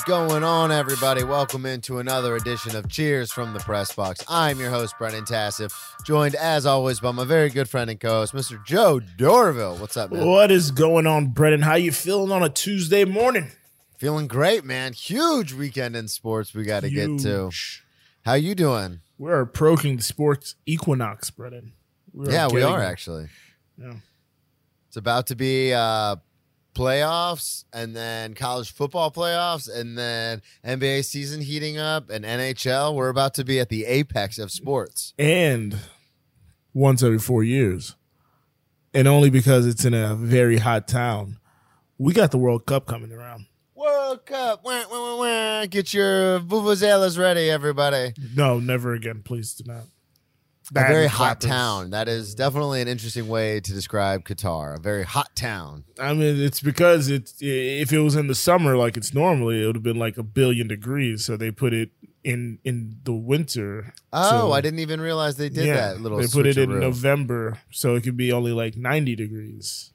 [0.00, 1.24] Is going on, everybody?
[1.24, 4.24] Welcome into another edition of Cheers from the Press Box.
[4.28, 5.70] I'm your host, Brennan Tassif,
[6.06, 8.64] joined as always by my very good friend and co-host, Mr.
[8.64, 9.78] Joe Dorville.
[9.78, 10.26] What's up, man?
[10.26, 11.60] What is going on, Brennan?
[11.60, 13.50] How you feeling on a Tuesday morning?
[13.98, 14.94] Feeling great, man.
[14.94, 17.50] Huge weekend in sports we got to get to.
[18.24, 19.00] How you doing?
[19.18, 21.74] We're approaching the sports equinox, Brennan.
[22.14, 23.28] We yeah, we are actually.
[23.76, 23.96] Yeah.
[24.88, 26.16] It's about to be uh
[26.74, 32.94] playoffs and then college football playoffs and then NBA season heating up and NHL.
[32.94, 35.14] We're about to be at the apex of sports.
[35.18, 35.78] And
[36.72, 37.96] once every four years,
[38.92, 41.38] and only because it's in a very hot town,
[41.98, 43.46] we got the World Cup coming around.
[43.74, 44.64] World Cup.
[44.64, 45.66] Wah, wah, wah.
[45.66, 48.12] Get your vuvuzelas ready, everybody.
[48.34, 49.22] No, never again.
[49.22, 49.84] Please do not.
[50.70, 51.48] A very hot clappers.
[51.48, 51.90] town.
[51.90, 54.76] That is definitely an interesting way to describe Qatar.
[54.76, 55.84] A very hot town.
[55.98, 59.66] I mean, it's because it's if it was in the summer like it's normally, it
[59.66, 61.24] would have been like a billion degrees.
[61.24, 61.90] So they put it
[62.22, 63.94] in in the winter.
[64.12, 66.78] Oh, So- I didn't even realize they did that little They put it in.
[66.78, 69.92] November, so it could be only like ninety degrees.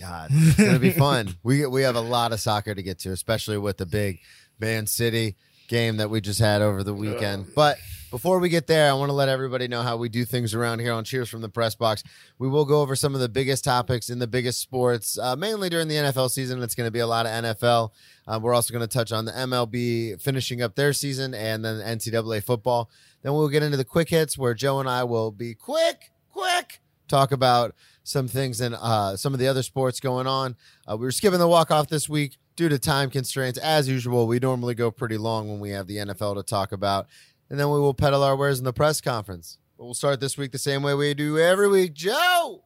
[0.00, 1.34] God, it's gonna be fun.
[1.42, 4.20] We we have a lot of soccer to get to, especially with the big
[4.60, 5.36] Man City
[5.68, 7.46] game that we just had over the weekend.
[7.46, 7.78] Uh, but
[8.12, 10.80] before we get there, I want to let everybody know how we do things around
[10.80, 12.04] here on Cheers from the Press Box.
[12.38, 15.70] We will go over some of the biggest topics in the biggest sports, uh, mainly
[15.70, 16.62] during the NFL season.
[16.62, 17.90] It's going to be a lot of NFL.
[18.28, 21.76] Uh, we're also going to touch on the MLB finishing up their season and then
[21.76, 22.90] NCAA football.
[23.22, 26.82] Then we'll get into the quick hits where Joe and I will be quick, quick,
[27.08, 27.74] talk about
[28.04, 30.54] some things and uh, some of the other sports going on.
[30.86, 33.58] Uh, we were skipping the walk off this week due to time constraints.
[33.58, 37.06] As usual, we normally go pretty long when we have the NFL to talk about,
[37.52, 39.58] and then we will peddle our wares in the press conference.
[39.76, 41.92] But we'll start this week the same way we do every week.
[41.92, 42.64] Joe,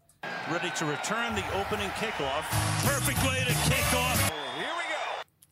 [0.49, 2.45] ready to return the opening kickoff.
[2.87, 4.33] Perfect way to kick off.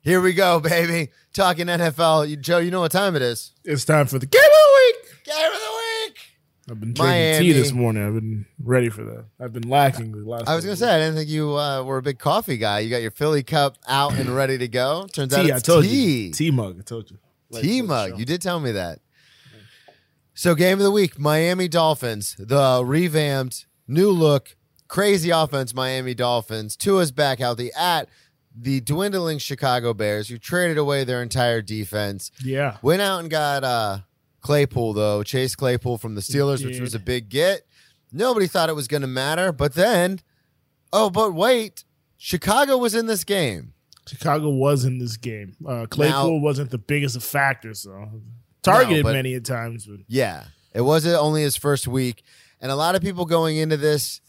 [0.03, 1.11] here we go, baby.
[1.33, 2.41] Talking NFL.
[2.41, 3.51] Joe, you know what time it is?
[3.65, 5.25] It's time for the game of the week.
[5.25, 6.19] Game of the week.
[6.71, 7.45] I've been drinking Miami.
[7.45, 8.07] tea this morning.
[8.07, 9.25] I've been ready for that.
[9.41, 10.49] I've been lacking the last.
[10.49, 12.79] I was gonna say I didn't think you uh, were a big coffee guy.
[12.79, 15.09] You got your Philly cup out and ready to go.
[15.13, 15.53] Turns out tea.
[15.53, 16.27] I told tea.
[16.27, 16.33] you.
[16.33, 16.79] Tea mug.
[16.79, 17.19] I told you.
[17.51, 18.19] Late Tea mug.
[18.19, 19.01] You did tell me that.
[20.35, 24.57] So, game of the week Miami Dolphins, the revamped, new look,
[24.89, 26.77] crazy offense, Miami Dolphins.
[26.77, 28.09] Tua's back healthy at
[28.57, 32.31] the dwindling Chicago Bears, who traded away their entire defense.
[32.43, 32.77] Yeah.
[32.83, 33.99] Went out and got uh,
[34.41, 37.63] Claypool, though, Chase Claypool from the Steelers, which was a big get.
[38.13, 39.53] Nobody thought it was going to matter.
[39.53, 40.21] But then,
[40.93, 41.85] oh, but wait,
[42.17, 43.73] Chicago was in this game.
[44.07, 45.57] Chicago was in this game.
[45.67, 48.09] Uh, Claypool Now- wasn't the biggest of factors, so
[48.65, 49.87] targeted but- many a times.
[49.87, 50.45] But Yeah.
[50.75, 52.23] It wasn't only his first week.
[52.61, 54.21] And a lot of people going into this,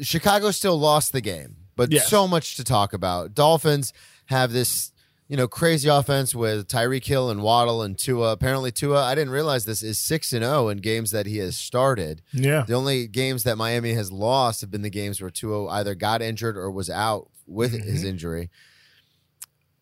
[0.00, 2.08] Chicago still lost the game, but Yes.
[2.08, 3.34] so much to talk about.
[3.34, 3.92] Dolphins
[4.26, 4.92] have this,
[5.28, 8.32] you know, crazy offense with Tyreek Hill and Waddle and Tua.
[8.32, 11.56] Apparently, Tua, I didn't realize this, is 6 and 0 in games that he has
[11.58, 12.22] started.
[12.32, 15.94] yeah, The only games that Miami has lost have been the games where Tua either
[15.94, 18.06] got injured or was out with his Mm-hmm.
[18.08, 18.50] injury.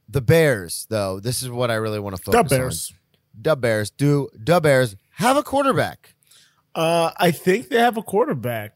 [0.09, 2.45] The Bears, though, this is what I really want to focus on.
[2.45, 2.93] the Bears.
[2.93, 2.99] on.
[3.41, 4.29] The Bears do.
[4.43, 6.15] Dub Bears have a quarterback.
[6.75, 8.75] Uh, I think they have a quarterback.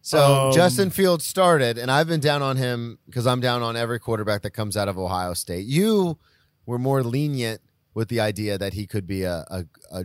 [0.00, 3.76] So Um, Justin Fields started, and I've been down on him because I'm down on
[3.76, 5.66] every quarterback that comes out of Ohio State.
[5.66, 6.18] You
[6.66, 7.60] were more lenient
[7.94, 10.04] with the idea that he could be a, a, a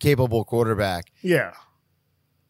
[0.00, 1.12] capable quarterback.
[1.22, 1.52] Yeah,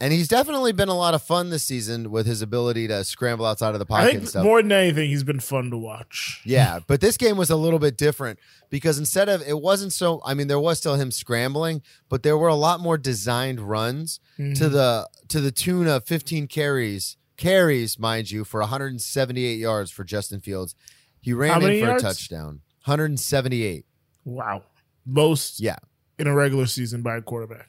[0.00, 3.44] And he's definitely been a lot of fun this season with his ability to scramble
[3.44, 4.00] outside of the pocket.
[4.00, 4.44] I pocket think and stuff.
[4.44, 6.40] more than anything, he's been fun to watch.
[6.46, 8.38] Yeah, but this game was a little bit different
[8.70, 12.38] because instead of it wasn't so I mean there was still him scrambling, but there
[12.38, 14.52] were a lot more designed runs Mm-hmm.
[14.52, 20.04] to the to the tune of 15 carries, carries mind you for 178 yards for
[20.04, 20.76] Justin Fields.
[21.20, 22.04] He ran in for yards?
[22.04, 22.60] a touchdown.
[22.84, 23.84] 178.
[24.24, 24.62] Wow,
[25.04, 25.76] most Yeah.
[26.20, 27.68] in a regular season by a quarterback.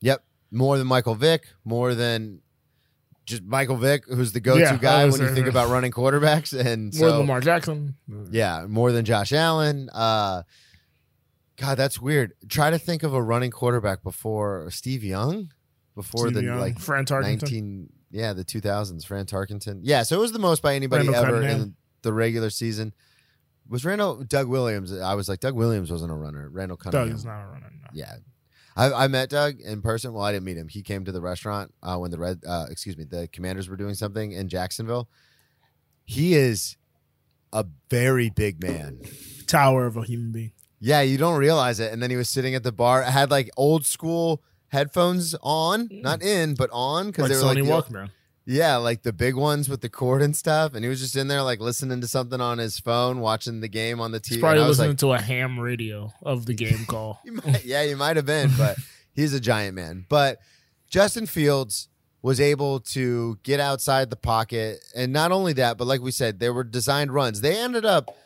[0.00, 0.24] Yep.
[0.50, 2.40] More than Michael Vick, more than
[3.26, 6.84] just Michael Vick, who's the go-to Yeah, guy when you think about running quarterbacks and
[6.84, 7.96] More so, than Lamar Jackson.
[8.30, 9.90] Yeah, more than Josh Allen.
[9.92, 10.44] Uh,
[11.56, 12.32] God, that's weird.
[12.48, 15.52] Try to think of a running quarterback before Steve Young,
[15.94, 17.22] before Steve the Young, like Fran Tarkenton.
[17.22, 19.04] nineteen, yeah, the two thousands.
[19.04, 19.80] Fran Tarkenton.
[19.82, 21.60] Yeah, so it was the most by anybody Randall ever Cunningham.
[21.60, 22.94] in the regular season.
[23.68, 24.96] Was Randall Doug Williams?
[24.98, 26.48] I was like Doug Williams wasn't a runner.
[26.48, 27.08] Randall Cunningham.
[27.08, 27.70] Doug is not a runner.
[27.70, 27.88] No.
[27.92, 28.14] Yeah.
[28.78, 30.12] I, I met Doug in person.
[30.12, 30.68] Well, I didn't meet him.
[30.68, 33.76] He came to the restaurant uh, when the red, uh, excuse me, the Commanders were
[33.76, 35.08] doing something in Jacksonville.
[36.04, 36.76] He is
[37.52, 39.00] a very big man.
[39.46, 40.52] Tower of a human being.
[40.80, 41.92] Yeah, you don't realize it.
[41.92, 46.22] And then he was sitting at the bar, had like old school headphones on, not
[46.22, 48.10] in, but on because Like they were Sony like, the- Walkman.
[48.50, 50.72] Yeah, like the big ones with the cord and stuff.
[50.72, 53.68] And he was just in there like listening to something on his phone, watching the
[53.68, 54.28] game on the TV.
[54.30, 57.20] He's probably and I was listening like, to a ham radio of the game call.
[57.26, 58.78] You might- yeah, you might have been, but
[59.14, 60.06] he's a giant man.
[60.08, 60.38] But
[60.88, 61.88] Justin Fields
[62.22, 64.78] was able to get outside the pocket.
[64.96, 67.42] And not only that, but like we said, there were designed runs.
[67.42, 68.16] They ended up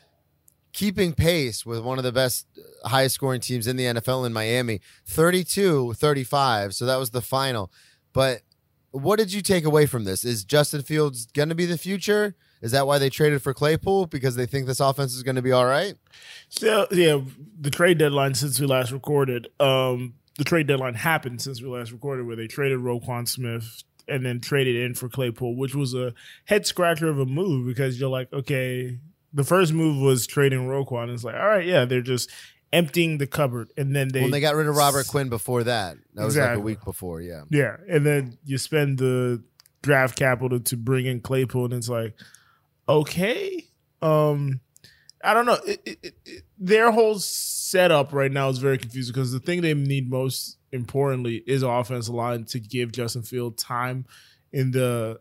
[0.72, 4.32] keeping pace with one of the best, uh, highest scoring teams in the NFL in
[4.32, 6.75] Miami 32 35.
[6.76, 7.72] So that was the final.
[8.12, 8.42] But
[8.92, 10.24] what did you take away from this?
[10.24, 12.34] Is Justin Fields going to be the future?
[12.60, 14.06] Is that why they traded for Claypool?
[14.06, 15.94] Because they think this offense is going to be all right?
[16.48, 17.20] So yeah,
[17.60, 21.90] the trade deadline since we last recorded, um, the trade deadline happened since we last
[21.90, 26.14] recorded, where they traded Roquan Smith and then traded in for Claypool, which was a
[26.44, 28.98] head scratcher of a move because you're like, okay,
[29.32, 31.12] the first move was trading Roquan.
[31.12, 32.30] It's like, all right, yeah, they're just
[32.72, 35.96] emptying the cupboard, and then they When they got rid of Robert Quinn before that,
[36.14, 37.20] that was like a week before.
[37.20, 37.42] Yeah.
[37.50, 39.42] Yeah, and then you spend the
[39.82, 42.14] draft capital to bring in Claypool, and it's like,
[42.88, 43.64] okay,
[44.00, 44.60] um,
[45.24, 45.58] I don't know.
[45.66, 49.62] It, it, it, it- their whole setup right now is very confusing because the thing
[49.62, 54.06] they need most importantly is offensive line to give Justin Field time
[54.52, 55.18] in the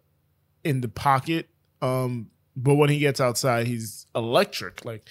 [0.64, 1.50] in the pocket.
[1.82, 4.86] Um, but when he gets outside, he's electric.
[4.86, 5.10] Like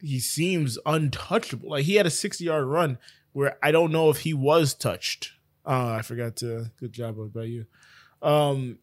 [0.00, 1.70] he seems untouchable.
[1.70, 2.98] Like he had a sixty yard run
[3.32, 5.32] where I don't know if he was touched.
[5.66, 6.70] Uh, I forgot to.
[6.80, 7.66] Good job by you.
[8.22, 8.78] Um,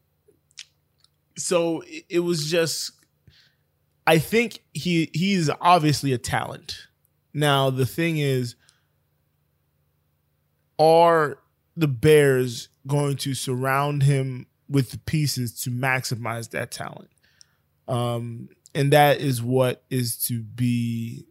[1.38, 2.92] so it, it was just.
[4.08, 6.88] I think he he's obviously a talent.
[7.34, 8.56] Now the thing is,
[10.78, 11.40] are
[11.76, 17.10] the Bears going to surround him with the pieces to maximize that talent?
[17.88, 21.26] Um, and that is what is to be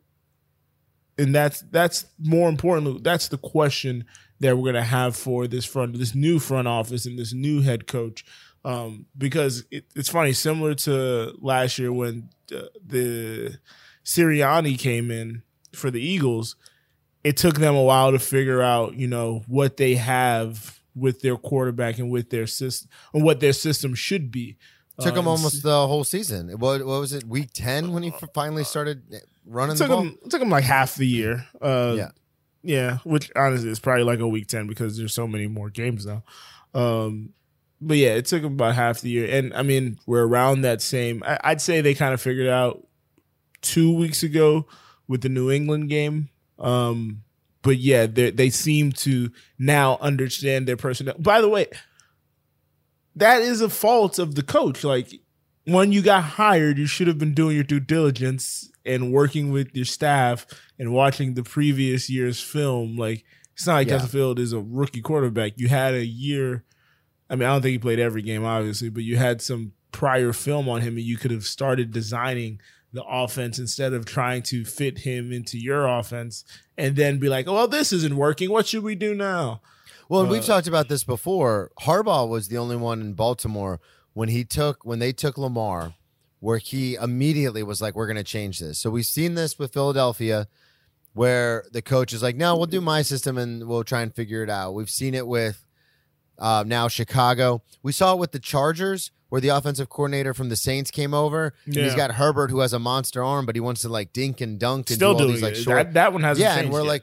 [1.17, 4.05] and that's that's more importantly that's the question
[4.41, 7.63] that we're going to have for this front this new front office and this new
[7.63, 8.25] head coach.
[8.65, 13.59] Um, because it, it's funny similar to last year when uh, the
[14.05, 15.43] Sirianni came in
[15.73, 16.57] for the Eagles
[17.25, 21.37] it took them a while to figure out you know what they have with their
[21.37, 24.57] quarterback and with their system and what their system should be
[25.01, 26.51] Took Uh, him almost the whole season.
[26.59, 27.25] What, what was it?
[27.25, 29.03] Week ten when he f- finally started
[29.45, 30.03] running it the took ball.
[30.03, 31.47] him it took him like half the year.
[31.61, 32.11] Uh, Yeah.
[32.63, 36.07] yeah, which honestly is probably like a week ten because there's so many more games
[36.07, 36.23] now.
[36.75, 37.31] Um,
[37.81, 40.81] but yeah, it took him about half the year, and I mean we're around that
[40.81, 41.23] same.
[41.27, 42.87] I, I'd say they kind of figured out
[43.63, 44.67] two weeks ago
[45.09, 46.29] with the New England game.
[46.59, 47.23] Um,
[47.63, 51.17] but yeah, they they seem to now understand their personnel.
[51.19, 51.67] By the way,
[53.17, 54.85] that is a fault of the coach.
[54.85, 55.13] Like
[55.65, 59.75] when you got hired, you should have been doing your due diligence and working with
[59.75, 60.47] your staff
[60.79, 62.97] and watching the previous year's film.
[62.97, 63.25] Like
[63.55, 63.95] it's not like Yeah.
[63.95, 65.53] Justin Field is a rookie quarterback.
[65.57, 66.65] You had a year.
[67.31, 70.33] I mean, I don't think he played every game, obviously, but you had some prior
[70.33, 72.61] film on him, and you could have started designing
[72.93, 76.45] the offense instead of trying to fit him into your offense
[76.77, 78.51] and then be like, "Oh, well, this isn't working.
[78.51, 79.63] What should we do now?"
[80.09, 81.71] Well, and we've Uh, talked about this before.
[81.83, 83.81] Harbaugh was the only one in Baltimore
[84.13, 85.95] when he took when they took Lamar,
[86.41, 89.73] where he immediately was like, "We're going to change this." So we've seen this with
[89.73, 90.47] Philadelphia,
[91.13, 94.43] where the coach is like, "No, we'll do my system and we'll try and figure
[94.43, 95.65] it out." We've seen it with
[96.39, 97.63] uh, now Chicago.
[97.83, 101.55] We saw it with the Chargers, where the offensive coordinator from the Saints came over.
[101.65, 101.97] And he's Yeah.
[101.97, 104.91] got Herbert, who has a monster arm, but he wants to like dink and dunk
[104.91, 105.63] and Still do all doing these like it.
[105.63, 106.89] short that, that one hasn't yeah, and we're yet.
[106.89, 107.03] like,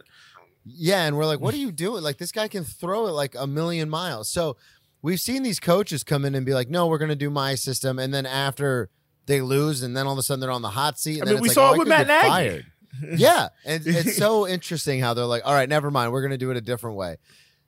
[0.65, 2.03] yeah, and we're like, what are you doing?
[2.03, 4.29] Like this guy can throw it like a million miles.
[4.29, 4.57] So
[5.01, 7.55] we've seen these coaches come in and be like, no, we're going to do my
[7.55, 8.89] system, and then after
[9.25, 11.19] they lose, and then all of a sudden they're on the hot seat.
[11.19, 12.27] And I then mean, we it's saw like, it oh, with Matt Nagy.
[12.27, 12.65] Fired.
[13.17, 16.37] yeah, and it's so interesting how they're like, all right, never mind, we're going to
[16.37, 17.17] do it a different way.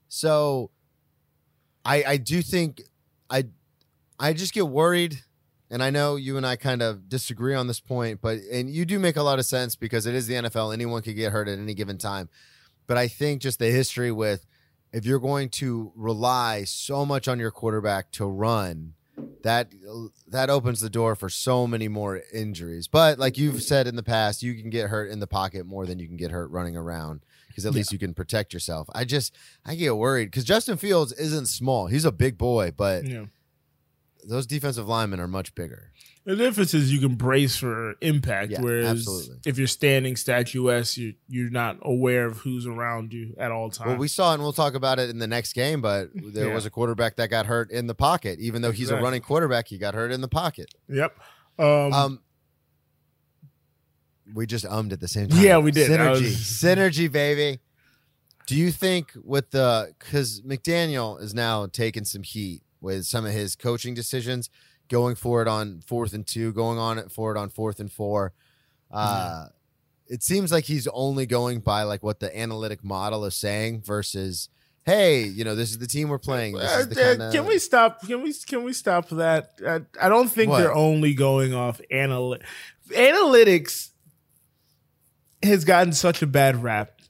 [0.08, 0.70] So
[1.84, 2.82] I I do think
[3.30, 3.44] I
[4.18, 5.22] I just get worried.
[5.70, 8.84] And I know you and I kind of disagree on this point, but and you
[8.84, 10.72] do make a lot of sense because it is the NFL.
[10.72, 12.28] Anyone could get hurt at any given time.
[12.86, 14.46] But I think just the history with
[14.92, 18.94] if you're going to rely so much on your quarterback to run,
[19.42, 19.72] that
[20.28, 22.88] that opens the door for so many more injuries.
[22.88, 25.86] But like you've said in the past, you can get hurt in the pocket more
[25.86, 28.88] than you can get hurt running around because at least you can protect yourself.
[28.94, 33.06] I just I get worried because Justin Fields isn't small; he's a big boy, but
[33.06, 33.26] yeah.
[34.24, 35.92] those defensive linemen are much bigger.
[36.26, 39.36] The difference is you can brace for impact, Yeah, whereas absolutely.
[39.44, 43.88] if you're standing statuesque, you you're not aware of who's around you at all times.
[43.88, 45.82] Well, we saw and we'll talk about it in the next game.
[45.82, 46.54] But there Yeah.
[46.54, 49.68] was a quarterback that got hurt in the pocket, even though he's a running quarterback.
[49.68, 50.74] He got hurt in the pocket.
[50.88, 51.14] yep.
[51.58, 52.20] Um, Um,
[54.32, 55.42] we just ummed at the same time.
[55.42, 55.90] Yeah, we did.
[55.90, 57.60] Synergy, was- synergy, baby.
[58.46, 63.32] Do you think with the because McDaniel is now taking some heat with some of
[63.32, 64.50] his coaching decisions,
[64.88, 67.90] going for it on fourth and two, going on it for it on fourth and
[67.90, 68.32] four.
[68.90, 69.46] Uh,
[70.06, 74.50] It seems like he's only going by like what the analytic model is saying versus,
[74.84, 76.54] hey, you know, this is the team we're playing.
[76.54, 78.06] This is the Uh, kinda- Can we stop?
[78.06, 79.52] Can we can we stop that?
[79.66, 80.58] I, I don't think What?
[80.58, 82.42] they're only going off analy-
[82.90, 83.88] analytics.
[85.42, 87.00] Has gotten such a bad rap,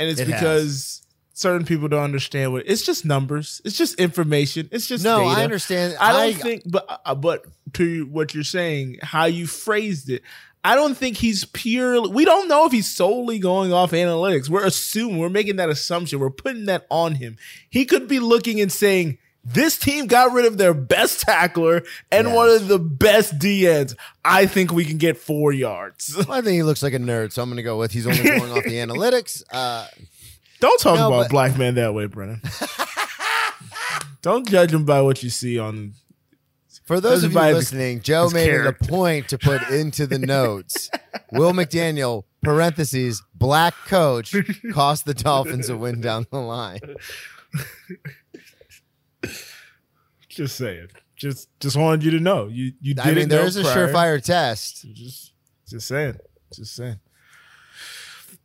[0.00, 1.02] and it's It because
[1.34, 3.60] certain people don't understand what it's just numbers.
[3.64, 4.68] It's just information.
[4.72, 5.40] It's just No, data.
[5.40, 5.96] I understand.
[6.00, 10.22] I don't I- think, but uh, but to what you're saying, how you phrased it,
[10.64, 12.08] I don't think he's purely.
[12.10, 14.48] We don't know if he's solely going off analytics.
[14.48, 16.20] We're assuming we're making that assumption.
[16.20, 17.36] We're putting that on him.
[17.68, 19.18] He could be looking and saying.
[19.46, 22.34] This team got rid of their best tackler and Yes.
[22.34, 23.94] one of the best D DNs.
[24.24, 26.16] I think we can get four yards.
[26.30, 28.22] I think he looks like a nerd, so I'm going to go with he's only
[28.22, 29.42] going off the analytics.
[29.52, 29.86] Uh,
[30.64, 32.40] Don't talk No, about but- black man that way, Brennan.
[34.22, 35.92] Don't judge him by what you see on.
[36.86, 39.68] For those of you By the- listening, Joe his made it a point to put
[39.68, 40.90] into the notes
[41.32, 44.34] Will McDaniel, parentheses, black coach,
[44.72, 46.80] cost the Dolphins a win down the line.
[50.30, 50.88] Just saying.
[51.16, 52.48] Just just wanted you to know.
[52.48, 54.86] You you didn't I mean, there know a surefire test.
[54.94, 55.32] Just
[55.68, 56.16] just saying.
[56.54, 56.98] Just saying.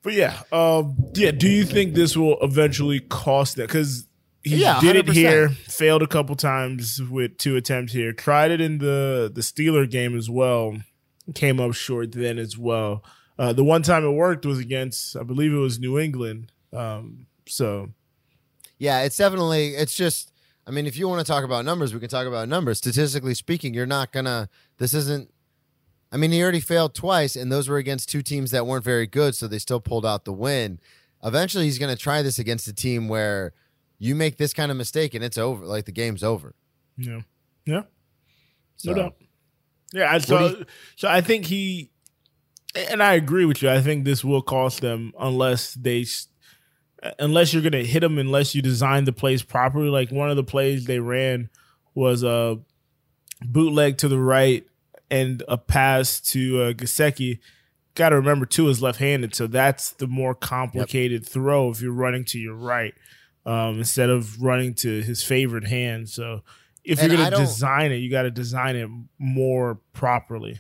[0.02, 1.32] But yeah, um, yeah.
[1.32, 3.68] Do you think this will eventually cost that?
[3.68, 4.08] Because
[4.44, 5.14] he Yeah, did it 100%.
[5.14, 8.14] here, failed a couple times with two attempts here.
[8.14, 10.78] Tried it in the the Steeler game as well.
[11.36, 13.04] Came up short then as well.
[13.38, 16.52] Uh, the one time it worked was against, I believe it was New England.
[16.74, 17.90] Um, so
[18.78, 20.32] Yeah, it's definitely, it's just,
[20.68, 22.78] I mean, if you want to talk about numbers, we can talk about numbers.
[22.80, 25.32] Statistically speaking, you're not going to, this isn't,
[26.12, 29.06] I mean, he already failed twice, and those were against two teams that weren't very
[29.06, 30.80] good, so they still pulled out the win.
[31.24, 33.54] Eventually, he's going to try this against a team where
[34.00, 36.56] you make this kind of mistake and it's over, like the game's over.
[36.98, 37.22] yeah,
[37.66, 37.84] yeah.
[38.78, 39.16] So, No doubt.
[39.94, 40.64] Yeah, I, do so
[40.96, 41.92] so I think he,
[42.90, 43.70] and I agree with you.
[43.70, 46.06] I think this will cost them unless they,
[47.18, 49.90] unless you're gonna hit them, unless you design the plays properly.
[49.90, 51.50] Like one of the plays they ran
[51.94, 52.60] was a
[53.42, 54.66] bootleg to the right
[55.12, 57.40] and a pass to uh, Gesicki.
[57.96, 62.24] Got to remember too is left-handed, so that's the more complicated throw if you're running
[62.26, 62.94] to your right
[63.46, 66.10] um, instead of running to his favorite hand.
[66.10, 66.44] So
[66.84, 70.60] if And you're gonna design it, you got to design it more properly.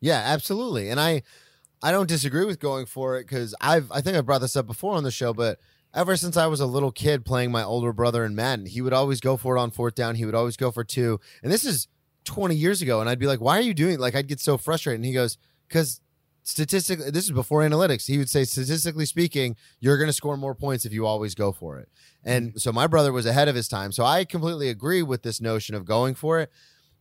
[0.00, 0.90] Yeah, absolutely.
[0.90, 1.22] And I
[1.82, 4.66] I don't disagree with going for it because I've I think I brought this up
[4.66, 5.58] before on the show, but
[5.94, 8.92] ever since I was a little kid playing my older brother in Madden, he would
[8.92, 10.14] always go for it on fourth down.
[10.16, 11.20] He would always go for two.
[11.42, 11.88] And this is
[12.24, 13.00] 20 years ago.
[13.00, 14.00] And I'd be like, why are you doing it?
[14.00, 14.98] Like I'd get so frustrated.
[14.98, 16.00] And he goes, because
[16.42, 18.06] statistically, this is before analytics.
[18.06, 21.52] He would say, statistically speaking, you're going to score more points if you always go
[21.52, 21.88] for it.
[22.24, 23.92] And so my brother was ahead of his time.
[23.92, 26.50] So I completely agree with this notion of going for it.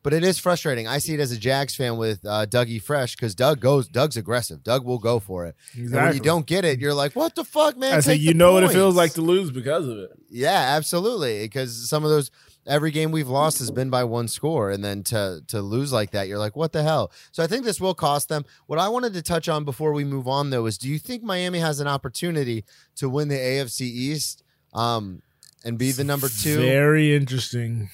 [0.01, 0.87] But it is frustrating.
[0.87, 3.85] I see it as a Jags fan with uh, Dougie Fresh because Doug goes.
[3.89, 4.63] Doug's aggressive.
[4.63, 5.57] Doug will go for it.
[5.75, 8.33] And when you don't get it, you're like, "What the fuck, man?" I say you
[8.33, 10.11] know what it feels like to lose because of it.
[10.29, 11.41] Yeah, absolutely.
[11.41, 12.31] Because some of those
[12.69, 16.11] every game we've lost has been by one score, and then to to lose like
[16.11, 17.11] that, you're like, what the hell?
[17.31, 18.45] So I think this will cost them.
[18.67, 21.23] What I wanted to touch on before we move on, though, is do you think
[21.23, 22.63] Miami has an opportunity
[22.95, 25.21] to win the AFC East, um,
[25.65, 26.59] and be the number two?
[26.59, 27.89] Very interesting.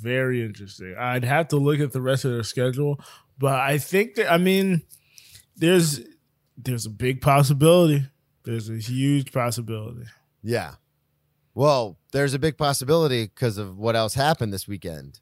[0.00, 0.96] Very interesting.
[0.98, 3.00] I'd have to look at the rest of their schedule,
[3.38, 4.82] but I think that I mean,
[5.56, 6.00] there's
[6.56, 8.06] there's a big possibility.
[8.44, 10.06] There's a huge possibility.
[10.42, 10.74] Yeah.
[11.54, 15.20] Well, there's a big possibility because of what else happened this weekend.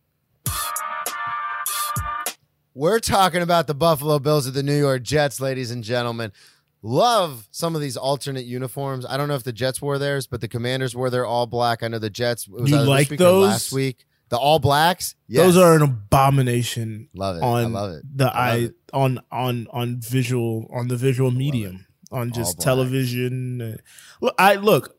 [2.74, 6.32] We're talking about the Buffalo Bills of the New York Jets, ladies and gentlemen.
[6.80, 9.04] Love some of these alternate uniforms.
[9.04, 11.82] I don't know if the Jets wore theirs, but the Commanders wore their all black.
[11.82, 12.46] I know the Jets.
[12.46, 13.48] Was You like those?
[13.48, 14.04] last week?
[14.28, 15.16] The all blacks.
[15.26, 15.46] Yes.
[15.46, 17.42] Those are an abomination love it.
[17.42, 18.02] on I love it.
[18.16, 18.74] the I love eye it.
[18.92, 23.78] on on on visual on the visual medium on just television.
[24.20, 24.97] Look, I look.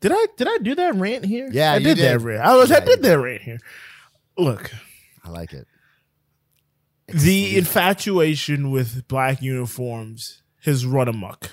[0.00, 1.48] Did I did I do that rant here?
[1.50, 2.22] Yeah, I you did, that did.
[2.22, 2.42] rant.
[2.44, 3.58] I was I Yeah, you did that rant here.
[4.36, 4.70] Look,
[5.24, 5.66] I like it.
[7.08, 11.50] the infatuation with black uniforms has run amok.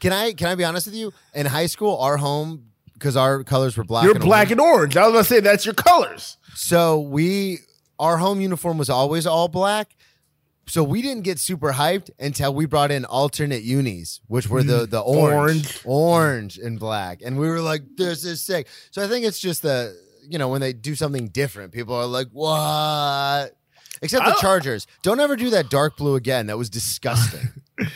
[0.00, 1.12] Can I can I be honest with you?
[1.34, 4.04] In high school, our home because our colors were black.
[4.04, 4.52] You're and black orange.
[4.52, 4.96] and orange.
[4.96, 6.38] I was gonna say that's your colors.
[6.54, 7.58] So we
[7.98, 9.94] our home uniform was always all black.
[10.66, 14.86] So we didn't get super hyped until we brought in alternate unis, which were the
[14.86, 14.90] mm.
[14.90, 15.80] the orange, Orange.
[15.84, 19.62] orange, and black, and we were like, "This is sick." So I think it's just
[19.62, 19.96] the
[20.28, 23.56] you know when they do something different, people are like, "What?"
[24.02, 24.86] Except the Chargers.
[25.02, 26.46] Don't ever do that dark blue again.
[26.48, 27.48] That was disgusting.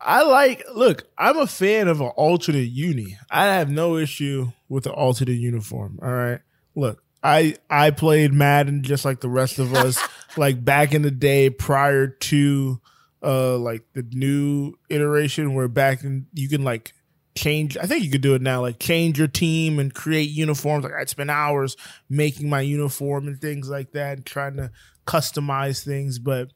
[0.00, 0.64] I like.
[0.74, 3.18] Look, I'm a fan of an alternate uni.
[3.30, 5.98] I have no issue with the alternate uniform.
[6.02, 6.40] All right.
[6.74, 9.98] Look, I I played Madden just like the rest of us,
[10.36, 12.80] like back in the day prior to
[13.22, 16.92] uh like the new iteration where back in you can like
[17.36, 20.84] change I think you could do it now, like change your team and create uniforms.
[20.84, 21.76] Like I'd spend hours
[22.08, 24.70] making my uniform and things like that and trying to
[25.06, 26.50] customize things, but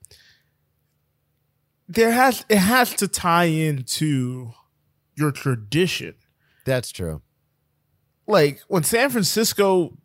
[1.88, 4.52] there has it has to tie into
[5.16, 6.14] your tradition.
[6.64, 7.22] That's true.
[8.26, 9.96] Like when San Francisco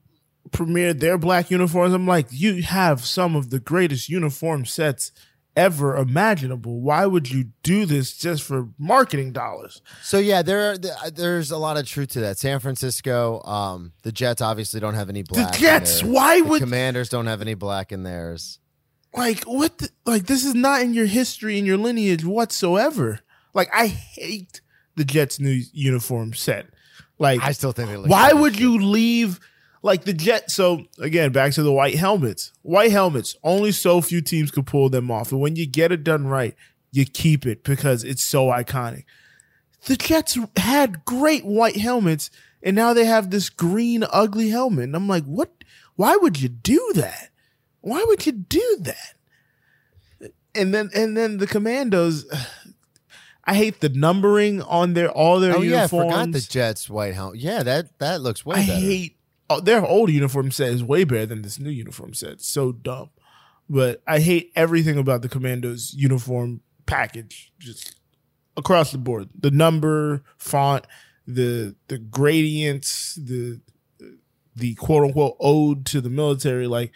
[0.52, 5.12] premiered their black uniforms, I'm like, you have some of the greatest uniform sets
[5.56, 6.82] ever imaginable.
[6.82, 9.82] Why would you do this just for marketing dollars?
[10.04, 10.78] So yeah, there are,
[11.12, 12.38] there's a lot of truth to that.
[12.38, 15.54] San Francisco, um, the Jets obviously don't have any black.
[15.54, 18.60] The Jets, why The would Commanders don't have any black in theirs.
[19.14, 23.22] like what the, like this is not in your history in your lineage whatsoever.
[23.54, 24.60] Like I hate
[24.98, 26.66] the Jets new uniform set.
[27.18, 28.10] Like I still think they look.
[28.10, 29.40] Why would you leave
[29.86, 30.50] like the jet?
[30.50, 32.52] So again, back to the white helmets.
[32.64, 35.32] White helmets, only so few teams could pull them off.
[35.32, 36.56] And when you get it done right,
[36.92, 39.04] you keep it because it's so iconic.
[39.86, 42.32] The Jets had great white helmets,
[42.64, 44.86] and now they have this green, ugly helmet.
[44.86, 45.52] And I'm like, what?
[45.96, 47.30] Why would you do that?
[47.82, 49.14] Why would you do that?
[50.56, 52.26] And then, and then the Commandos.
[53.48, 57.14] I hate the numbering on their all their Oh yeah, I forgot the Jets white
[57.14, 57.40] helmet.
[57.40, 58.80] Yeah, that that looks way I better.
[58.80, 59.15] hate
[59.50, 62.42] oh, their old uniform set is way better than this new uniform set.
[62.42, 63.10] So dumb.
[63.70, 67.96] But I hate everything about the Commandos uniform package, just
[68.56, 69.30] across the board.
[69.40, 70.86] The number, font,
[71.26, 73.62] the the gradients, the
[74.56, 76.68] the quote unquote ode to the military.
[76.68, 76.92] Like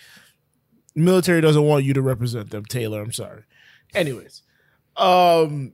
[0.95, 3.01] military doesn't want you to represent them, Taylor.
[3.01, 3.43] I'm sorry.
[3.95, 4.43] Anyways,
[4.95, 5.73] um,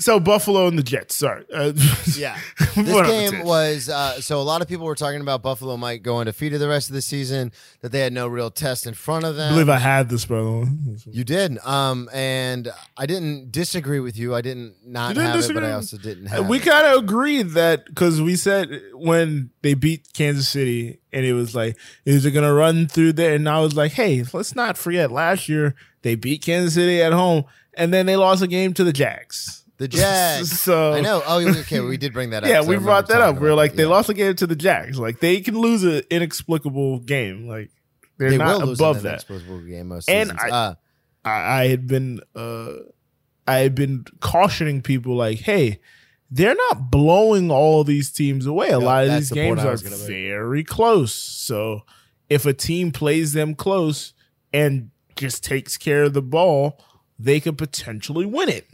[0.00, 1.16] so Buffalo and the Jets.
[1.16, 1.44] Sorry.
[1.52, 1.72] Uh,
[2.16, 2.38] Yeah.
[2.78, 6.18] This game was uh, so a lot of people were talking about Buffalo might go
[6.18, 9.34] undefeated the rest of the season, that they had no real test in front of
[9.34, 9.48] them.
[9.52, 10.66] I believe I had this, by the way.
[11.10, 11.58] you did.
[11.66, 14.34] Um, and I didn't disagree with you.
[14.34, 15.62] I didn't not didn't have it, disagree?
[15.62, 16.48] but I also didn't have it.
[16.48, 21.32] we kind of agreed that because we said when they beat Kansas City, and it
[21.32, 23.34] was like, is it going to run through there?
[23.34, 27.12] And I was like, hey, let's not forget last year they beat Kansas City at
[27.12, 29.64] home, and then they lost a game to the Jags.
[29.78, 30.60] The Jags.
[30.60, 31.22] So- I know.
[31.26, 31.80] Oh, okay.
[31.80, 32.50] We did bring that up.
[32.50, 33.38] yeah, we brought that up.
[33.40, 33.88] We are like, they Yeah.
[33.90, 34.98] lost a game to the Jags.
[34.98, 37.46] Like they can lose an inexplicable game.
[37.48, 37.70] Like
[38.18, 39.24] they're They not above that.
[39.24, 40.32] Football game most And.
[40.32, 40.74] I- uh,
[41.24, 41.30] I,
[41.62, 42.72] I had been uh
[43.46, 45.80] I had been cautioning people like, hey,
[46.30, 48.68] they're not blowing all these teams away.
[48.68, 51.12] A No, lot of these the games are very close.
[51.14, 51.82] So
[52.28, 54.12] if a team plays them close
[54.52, 56.78] and just takes care of the ball,
[57.18, 58.66] they could potentially win it.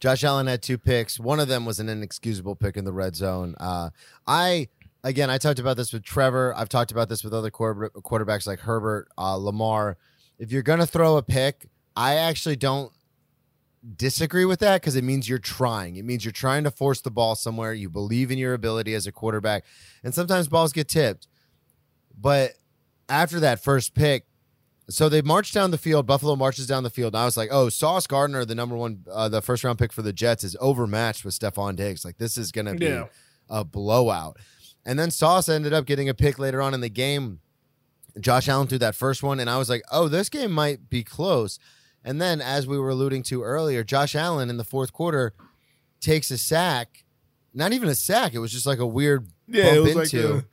[0.00, 1.20] Josh Allen had two picks.
[1.20, 3.54] One of them was an inexcusable pick in the red zone.
[3.60, 3.90] Uh,
[4.26, 4.68] I
[5.04, 6.54] again, I talked about this with Trevor.
[6.56, 9.98] I've talked about this with other quarter, quarterbacks like Herbert, uh, Lamar.
[10.38, 12.92] If you're gonna throw a pick, I actually don't
[13.96, 15.96] disagree with that because it means you're trying.
[15.96, 17.74] It means you're trying to force the ball somewhere.
[17.74, 19.64] You believe in your ability as a quarterback,
[20.02, 21.26] and sometimes balls get tipped.
[22.18, 22.52] But
[23.08, 24.26] after that first pick,
[24.90, 26.06] so they march down the field.
[26.06, 27.14] Buffalo marches down the field.
[27.14, 29.92] And I was like, oh, Sauce Gardner, the number one, uh, the first round pick
[29.92, 32.04] for the Jets, is overmatched with Stefon Diggs.
[32.04, 33.06] Like this is gonna be Yeah.
[33.48, 34.36] a blowout.
[34.84, 37.40] And then Sauce ended up getting a pick later on in the game.
[38.20, 41.04] Josh Allen threw that first one, and I was like, oh, this game might be
[41.04, 41.58] close.
[42.04, 45.32] And then, as we were alluding to earlier, Josh Allen in the fourth quarter
[46.00, 47.04] takes a sack.
[47.52, 48.32] Not even a sack.
[48.34, 50.34] It was just like a weird Yeah, bump it was into.
[50.34, 50.44] like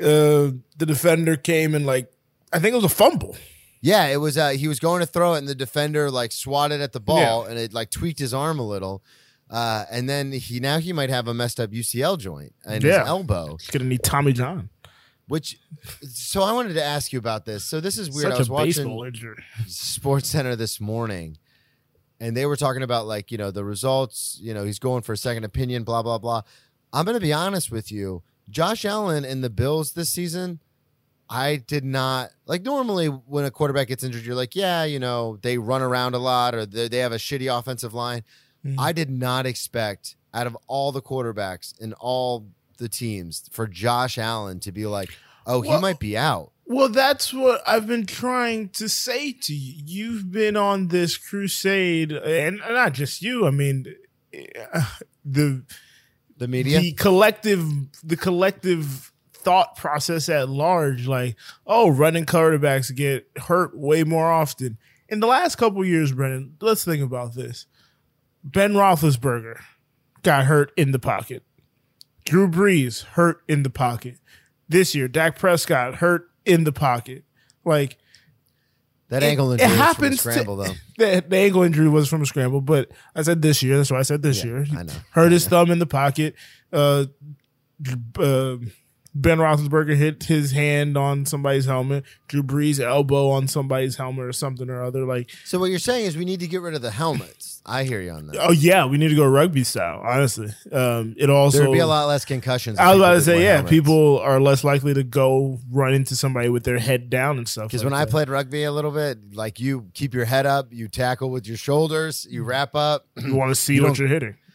[0.00, 2.12] uh, uh, the defender came and like
[2.52, 3.34] I think it was a fumble.
[3.82, 4.36] Yeah, it was.
[4.36, 7.44] Uh, he was going to throw it, and the defender like swatted at the ball,
[7.46, 9.02] and it like tweaked his arm a little.
[9.48, 13.00] Uh, and then he now he might have a messed up UCL joint in Yeah.
[13.00, 13.56] his elbow.
[13.58, 14.68] He's gonna need Tommy John.
[15.28, 15.58] Which,
[16.02, 17.64] so I wanted to ask you about this.
[17.64, 18.24] So this is weird.
[18.24, 19.36] Such I was watching injury.
[19.66, 21.38] Sports Center this morning,
[22.20, 24.38] and they were talking about like you know the results.
[24.42, 25.84] You know he's going for a second opinion.
[25.84, 26.42] Blah blah blah.
[26.92, 28.22] I'm gonna be honest with you.
[28.48, 30.60] Josh Allen and the Bills this season,
[31.32, 32.62] I did not like.
[32.62, 36.18] Normally, when a quarterback gets injured, you're like, yeah, you know they run around a
[36.18, 38.24] lot or they, they have a shitty offensive line.
[38.66, 38.74] Mhm.
[38.78, 44.18] I did not expect out of all the quarterbacks in all the teams for Josh
[44.18, 45.10] Allen to be like,
[45.46, 46.50] oh, he might be out.
[46.66, 49.82] Well, that's what I've been trying to say to you.
[49.86, 53.46] You've been on this crusade, and not just you.
[53.46, 53.86] I mean,
[54.72, 54.86] uh,
[55.24, 55.64] the
[56.38, 56.80] The media.
[56.80, 57.66] the collective,
[58.04, 59.09] the collective
[59.40, 61.06] thought process at large.
[61.06, 64.78] Like, oh, running quarterbacks get hurt way more often.
[65.08, 67.66] In the last couple years, Brennan, let's think about this.
[68.44, 69.60] Ben Roethlisberger
[70.22, 71.42] got hurt in the pocket.
[72.24, 74.18] Drew Brees hurt in the pocket.
[74.68, 77.24] this year, Dak Prescott hurt in the pocket.
[77.64, 77.98] Like
[79.08, 80.72] That it- ankle it injury was from a happens to- scramble, though.
[80.98, 83.76] the, the ankle injury was from a scramble, but I said this year.
[83.78, 84.66] That's why I said this Yeah, year.
[84.76, 84.92] I know.
[85.10, 86.36] Hurt his thumb in the pocket.
[86.72, 87.06] Uh,
[88.18, 88.56] uh,
[89.14, 92.04] ben Roethlisberger hit his hand on somebody's helmet.
[92.28, 95.04] Drew Brees elbow on somebody's helmet or something or other.
[95.04, 97.60] Like, So what you're saying is we need to get rid of the helmets.
[97.66, 98.36] I hear you on that.
[98.40, 100.00] oh yeah, we need to go rugby style.
[100.04, 102.78] Honestly, um, it also There would be a lot less concussions.
[102.78, 103.70] I was about to say, yeah, helmets.
[103.70, 107.66] people are less likely to go run into somebody with their head down and stuff.
[107.66, 110.68] Because like when I played rugby a little bit, like you keep your head up,
[110.72, 113.06] you tackle with your shoulders, you wrap up.
[113.16, 114.36] you want to see You what you're hitting.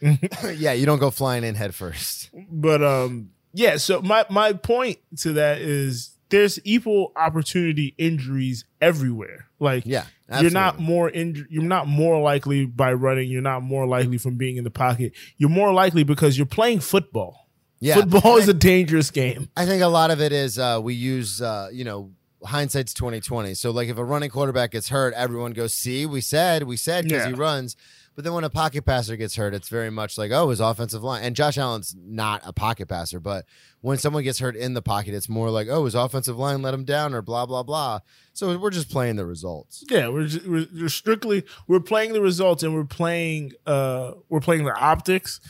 [0.56, 2.30] yeah, you don't go flying in head first.
[2.50, 9.48] but um yeah so my my point to that is there's equal opportunity injuries everywhere
[9.58, 10.04] like Yeah,
[10.40, 14.36] you're not more inj- you're not more likely by running you're not more likely from
[14.36, 17.48] being in the pocket you're more likely because you're playing football
[17.80, 20.94] Yeah, football is a dangerous game I think a lot of it is uh, we
[20.94, 22.10] use, uh, you know,
[22.44, 23.54] hindsight's twenty twenty.
[23.54, 27.04] So like if a running quarterback gets hurt, everyone goes, "See, we said, we said,"
[27.04, 27.28] because Yeah.
[27.28, 27.76] he runs.
[28.16, 31.04] But then when a pocket passer gets hurt, it's very much like, oh, his offensive
[31.04, 31.22] line.
[31.22, 33.44] And Josh Allen's not a pocket passer, but
[33.82, 36.72] when someone gets hurt in the pocket, it's more like, oh, his offensive line let
[36.72, 38.00] him down or blah blah blah.
[38.32, 39.84] So we're just playing the results.
[39.90, 44.40] yeah we're, just, we're, we're strictly we're playing the results and we're playing uh we're
[44.40, 45.40] playing the optics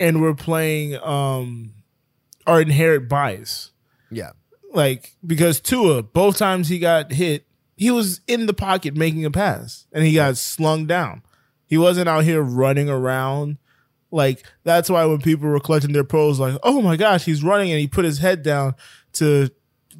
[0.00, 1.72] and we're playing um
[2.46, 3.72] our inherent bias
[4.10, 4.30] Yeah.
[4.72, 7.44] like because Tua, both times he got hit,
[7.76, 11.20] he was in the pocket making a pass and he got slung down.
[11.66, 13.58] He wasn't out here running around.
[14.10, 17.70] Like that's why when people were collecting their pros, like, oh my gosh, he's running
[17.70, 18.74] and he put his head down
[19.14, 19.50] to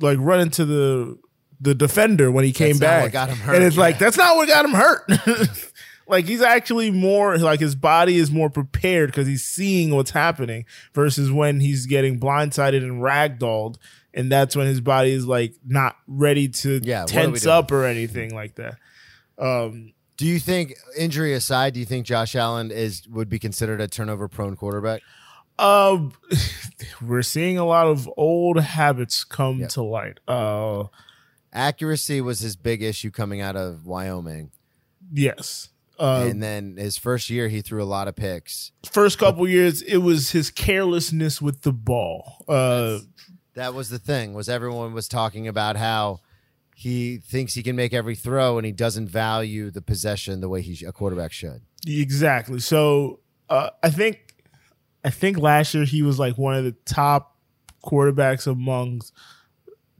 [0.00, 1.18] like run into the
[1.60, 3.02] the defender when he came That's back.
[3.04, 5.10] what got him hurt, And it's like that's not what got him hurt.
[6.08, 10.64] like he's actually more like his body is more prepared because he's seeing what's happening
[10.94, 13.76] versus when he's getting blindsided and ragdolled
[14.14, 17.46] and that's when his body is like not ready to Yeah, what are we tense
[17.46, 18.76] up or anything like that.
[19.38, 23.80] Um, Do you think injury aside, do you think Josh Allen is would be considered
[23.80, 25.02] a turnover prone quarterback?
[25.58, 26.12] um,
[27.02, 29.68] we're seeing a lot of old habits come Yep.
[29.70, 30.20] to light.
[30.28, 30.84] Uh,
[31.52, 34.50] Accuracy was his big issue coming out of Wyoming.
[35.12, 35.70] yes.
[35.98, 38.70] Uh, and then his first year he threw a lot of picks.
[38.84, 42.44] first couple years, it was his carelessness with the ball.
[42.46, 42.98] Uh,
[43.54, 46.20] That was the thing was everyone was talking about how
[46.78, 50.60] he thinks he can make every throw and he doesn't value the possession the way
[50.60, 51.62] he a quarterback should.
[51.86, 52.60] Exactly.
[52.60, 54.34] So uh, I think
[55.02, 57.34] I think last year he was like one of the top
[57.82, 59.14] quarterbacks amongst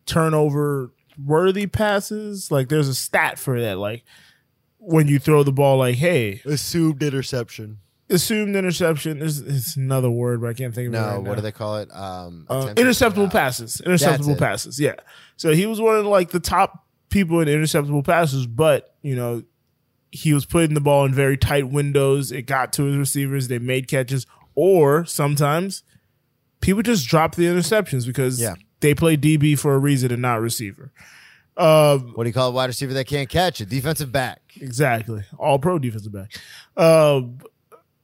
[0.05, 0.93] turnover
[1.25, 2.51] worthy passes.
[2.51, 3.79] Like there's a stat for that.
[3.79, 4.05] Like
[4.77, 7.79] when you throw the ball, like hey, Assumed interception.
[8.11, 9.19] Assumed interception.
[9.19, 10.97] There's it's another word, but I can't think of it.
[10.99, 11.35] No, right what now.
[11.37, 11.88] do they call it?
[11.95, 13.81] Um, Uh, interceptable passes.
[13.85, 14.79] Interceptable passes.
[14.81, 14.95] Yeah.
[15.37, 19.42] So he was one of like the top people in interceptable passes, but you know,
[20.12, 22.33] he was putting the ball in very tight windows.
[22.33, 23.49] It got to his receivers.
[23.49, 25.83] They made catches, or sometimes
[26.61, 28.55] people just drop the interceptions because Yeah.
[28.81, 30.92] they play DB for a reason and not receiver.
[31.57, 33.61] Um, What do you call a wide receiver that can't catch?
[33.61, 34.40] A defensive back.
[34.61, 35.23] Exactly.
[35.38, 36.33] All pro defensive back.
[36.77, 37.38] Um,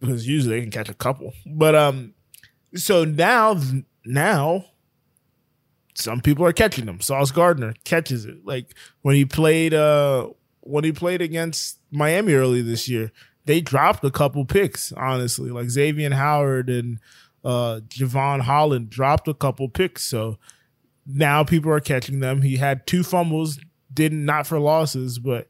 [0.03, 1.33] because usually they can catch a couple.
[1.47, 2.15] But um,
[2.75, 3.59] so now
[4.05, 4.67] now
[5.95, 7.01] some people are catching them.
[7.01, 8.45] Sauce Gardner catches it.
[8.45, 10.29] Like when he played uh
[10.61, 13.13] when he played against Miami early this year,
[13.45, 15.51] they dropped a couple picks, honestly.
[15.51, 16.99] Like Xavier Howard and
[17.45, 20.03] uh Jevon Holland dropped a couple picks.
[20.03, 20.37] So
[21.07, 22.43] now people are catching them.
[22.43, 23.61] He had two fumbles,
[23.93, 25.47] didn't not for losses, but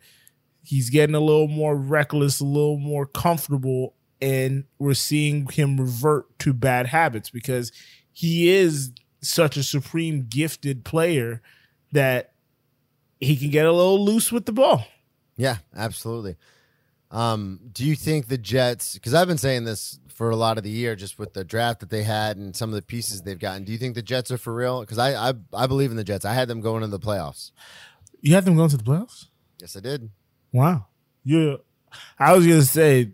[0.62, 6.38] he's getting a little more reckless, a little more comfortable, and we're seeing him revert
[6.38, 7.72] to bad habits because
[8.12, 11.42] he is such a supreme gifted player
[11.90, 12.32] that
[13.20, 14.86] he can get a little loose with the ball.
[15.36, 16.36] Yeah, absolutely.
[17.10, 18.94] Um, do you think the Jets?
[18.94, 21.80] Because I've been saying this for a lot of the year, just with the draft
[21.80, 23.64] that they had and some of the pieces they've gotten.
[23.64, 24.80] Do you think the Jets are for real?
[24.80, 26.24] Because I, I I believe in the Jets.
[26.24, 27.50] I had them going to the playoffs.
[28.20, 29.26] You have them going to the playoffs?
[29.60, 30.10] Yes, I did.
[30.52, 30.86] Wow.
[31.24, 31.60] You
[32.18, 33.12] I was gonna say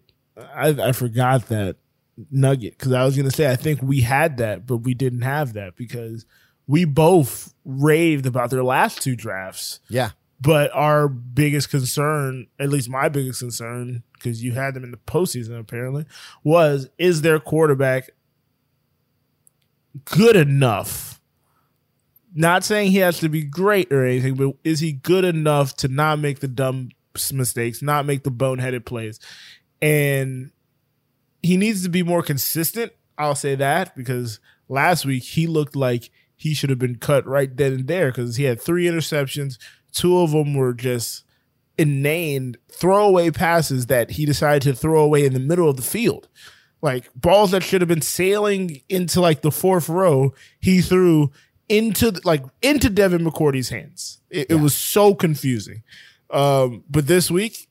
[0.54, 1.76] I, I forgot that
[2.30, 5.52] nugget because I was gonna say I think we had that, but we didn't have
[5.54, 6.26] that because
[6.66, 9.80] we both raved about their last two drafts.
[9.88, 14.90] Yeah, But our biggest concern, at least my biggest concern, because you had them in
[14.90, 16.04] the postseason apparently,
[16.44, 18.10] was is their quarterback
[20.04, 21.20] good enough?
[22.34, 25.88] Not saying he has to be great or anything, but is he good enough to
[25.88, 26.90] not make the dumb
[27.32, 29.18] mistakes, not make the boneheaded plays?
[29.80, 30.50] And
[31.42, 32.92] he needs to be more consistent.
[33.16, 37.54] I'll say that because last week he looked like he should have been cut right
[37.54, 39.58] then and there because he had three interceptions.
[39.92, 41.24] Two of them were just
[41.76, 46.28] inane throwaway passes that he decided to throw away in the middle of the field.
[46.80, 51.32] Like balls that should have been sailing into like the fourth row, he threw
[51.68, 54.20] into like into Devin McCourty's hands.
[54.30, 55.82] It, it was so confusing.
[56.30, 57.67] Um, but this week,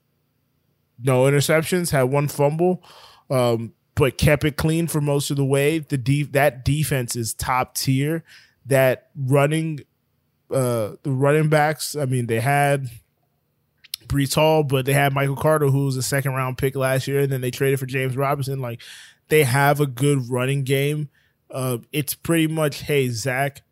[1.02, 2.82] no interceptions, had one fumble,
[3.30, 5.78] um, but kept it clean for most of the way.
[5.78, 8.24] The de- that defense is top tier.
[8.66, 9.80] That running,
[10.50, 11.96] uh, the running backs.
[11.96, 12.90] I mean, they had
[14.08, 17.20] Breece Hall, but they had Michael Carter, who was a second round pick last year,
[17.20, 18.60] and then they traded for James Robinson.
[18.60, 18.82] Like
[19.28, 21.08] they have a good running game.
[21.50, 23.62] Uh, it's pretty much, hey Zach,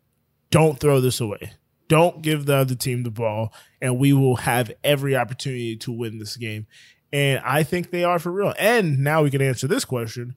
[0.49, 1.53] don't throw this away.
[1.87, 6.19] Don't give the other team the ball, and we will have every opportunity to win
[6.19, 6.67] this game.
[7.13, 8.53] And I think they are for real.
[8.59, 10.35] And now we can answer this question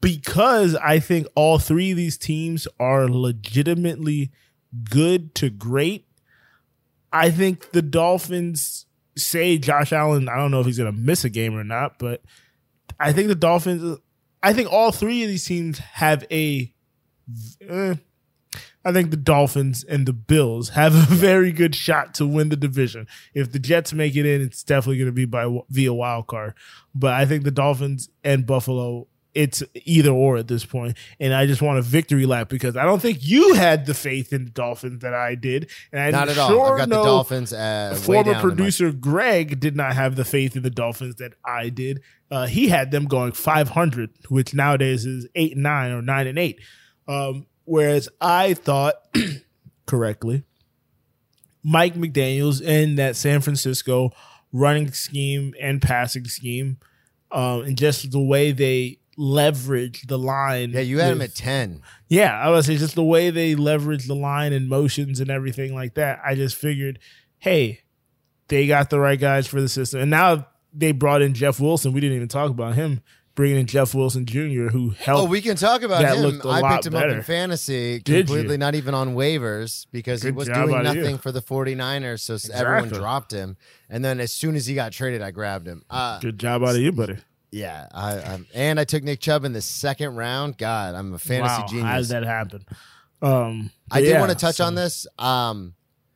[0.00, 4.30] because I think all three of these teams are legitimately
[4.90, 6.06] good to great.
[7.12, 11.24] I think the Dolphins say Josh Allen, I don't know if he's going to miss
[11.24, 12.22] a game or not, but
[13.00, 13.98] I think the Dolphins,
[14.42, 16.72] I think all three of these teams have a,
[17.60, 17.94] eh,
[18.88, 22.56] I think the Dolphins and the Bills have a very good shot to win the
[22.56, 23.06] division.
[23.34, 26.54] If the Jets make it in, it's definitely going to be by via wild card.
[26.94, 30.96] But I think the Dolphins and Buffalo it's either or at this point.
[31.20, 34.32] And I just want a victory lap because I don't think you had the faith
[34.32, 35.70] in the Dolphins that I did.
[35.92, 36.72] And I Not at sure all.
[36.72, 37.52] I've got the Dolphins.
[37.52, 41.16] Uh, former down in my- producer Greg did not have the faith in the Dolphins
[41.16, 42.00] that I did.
[42.30, 46.38] Uh, he had them going 500, which nowadays is eight and nine or nine and
[46.38, 46.60] eight.
[47.06, 48.94] Um, whereas I thought
[49.86, 50.44] correctly,
[51.62, 54.10] Mike McDaniel's in that San Francisco
[54.52, 56.78] running scheme and passing scheme,
[57.30, 60.70] um, and just the way they leverage the line.
[60.70, 61.82] Yeah, you had him at ten.
[62.08, 65.74] yeah, I was say just the way they leverage the line and motions and everything
[65.74, 66.20] like that.
[66.24, 66.98] I just figured,
[67.38, 67.82] hey,
[68.48, 71.92] they got the right guys for the system, and now they brought in Jeff Wilson.
[71.92, 73.02] We didn't even talk about him
[73.38, 75.22] bringing in Jeff Wilson Jr., who helped.
[75.22, 76.22] Oh, we can talk about That him.
[76.24, 78.58] looked a I lot picked him up in fantasy Did completely, you?
[78.58, 81.02] not even on waivers because he was doing out of you.
[81.02, 82.18] nothing for the 49ers.
[82.18, 83.56] So s everyone dropped him.
[83.88, 85.84] And then as soon as he got traded, I grabbed him.
[85.88, 87.16] Uh, Good job out of you, buddy.
[87.52, 90.58] yeah, I, I, and I took Nick Chubb in the second round.
[90.58, 91.86] God, I'm a fantasy wow, genius.
[91.86, 92.64] how did that happen?
[93.22, 95.06] Um, I but did yeah, want to touch so- on this.
[95.16, 95.74] Um,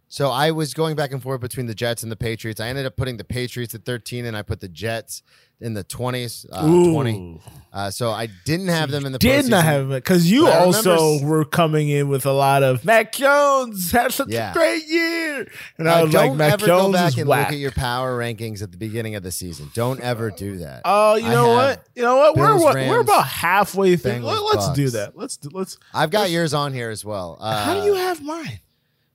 [0.08, 2.60] so I was going back and forth between the Jets and the Patriots.
[2.60, 5.22] I ended up putting the Patriots at 13, and I put the Jets
[5.62, 6.92] in the 20s, uh, Ooh.
[6.92, 7.40] 20.
[7.72, 10.60] Uh, so I didn't have them in the Did not have it because you But
[10.60, 14.50] also remember- were coming in with a lot of Mac Jones had such Yeah.
[14.50, 15.46] a great year,
[15.78, 17.46] and Uh, I was like, Mac ever Jones go back and whack.
[17.46, 19.70] look at your power rankings at the beginning of the season.
[19.72, 20.82] Don't ever do that.
[20.84, 21.86] Oh, you I know what?
[21.94, 22.34] You know what?
[22.34, 24.18] Bills, we're what, we're about halfway through.
[24.18, 25.16] Let, us do that.
[25.16, 25.78] Let's do, let's.
[25.94, 27.38] I've got yours on here as well.
[27.40, 28.58] Uh, How do you have mine?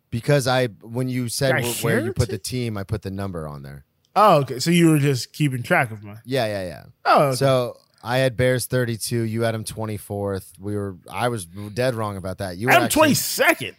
[0.10, 3.02] Because I, when you said Did I wh- where you put the team, I put
[3.04, 3.84] the number on there.
[4.20, 4.58] Oh, okay.
[4.58, 6.20] So you were just keeping track of mine.
[6.26, 6.84] Yeah, yeah, yeah.
[7.06, 7.36] Oh, okay.
[7.36, 9.22] So I had Bears 32.
[9.22, 10.54] You had him 24th.
[10.60, 10.98] We were.
[11.12, 12.58] I was dead wrong about that.
[12.58, 13.76] You were I'm twenty second.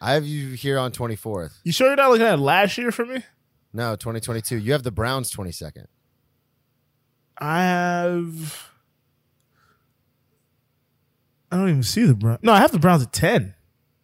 [0.00, 1.54] I have you here on 24th.
[1.64, 3.24] You sure you're not looking at last year for me?
[3.72, 4.58] No, 2022.
[4.58, 5.86] You have the Browns 22nd.
[7.38, 8.70] I have.
[11.50, 12.40] I don't even see the Browns.
[12.42, 13.54] No, I have the Browns at ten.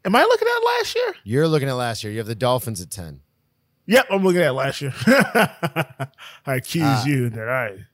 [0.05, 1.14] Am I looking at last year?
[1.25, 2.12] You're looking at last year.
[2.12, 3.20] You have the Dolphins at 10.
[3.87, 4.92] Yep, I'm looking at last year.
[5.07, 6.07] I
[6.47, 7.05] accuse Ah.
[7.07, 7.87] you that I.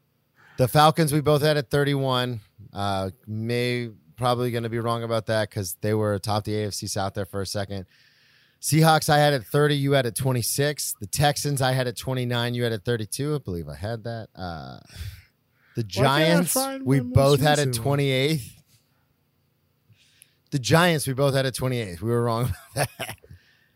[0.59, 2.41] The Falcons we both had at 31.
[2.73, 6.89] Uh, may probably going to be wrong about that because they were atop the AFC
[6.89, 7.87] South there for a second.
[8.61, 9.77] Seahawks I had at 30.
[9.77, 10.95] You had at 26.
[11.01, 12.55] The Texans I had at 29.
[12.55, 13.37] You had at 32.
[13.37, 14.29] I believe I had that.
[14.35, 14.81] Uh,
[15.77, 18.51] the Giants we both had at recent 28th.
[20.51, 22.01] The Giants we both had at 28th.
[22.01, 23.17] We were wrong about that.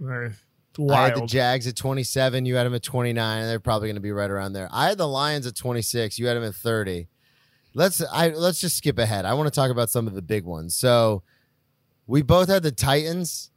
[0.01, 0.33] Right.
[0.79, 1.27] It's I had the.
[1.27, 2.47] Jags at 27.
[2.47, 4.69] You had them at 29, and they're probably going to be right around there.
[4.73, 6.19] I had the Lions at 26.
[6.19, 7.09] You had them at 30.
[7.75, 9.25] Let's I let's just skip ahead.
[9.25, 10.77] I want to talk about some of the big ones.
[10.77, 11.23] So
[12.07, 13.51] we both had the Titans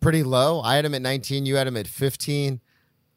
[0.00, 0.60] pretty low.
[0.60, 1.46] I had them at 19.
[1.46, 2.60] You had them at 15.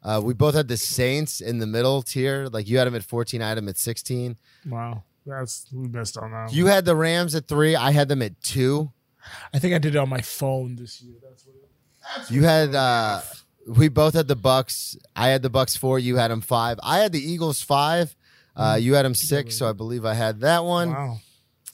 [0.02, 2.46] Uh, we both had the Saints in the middle tier.
[2.46, 3.42] Like you had them at 14.
[3.42, 4.38] I had them at 16.
[4.66, 6.52] Wow, that's we missed on that.
[6.52, 7.76] You had the Rams at three.
[7.76, 8.92] I had them at two.
[9.52, 11.16] I think I did it on my phone this year.
[11.22, 11.56] That's what.
[11.56, 13.20] It, You had uh
[13.66, 14.96] we both had the Bucks.
[15.14, 15.98] I had the Bucks four.
[15.98, 16.78] You had them five.
[16.82, 18.14] I had the Eagles five.
[18.54, 19.58] Uh, you had them six.
[19.58, 20.90] So I believe I had that one.
[20.90, 21.18] wow.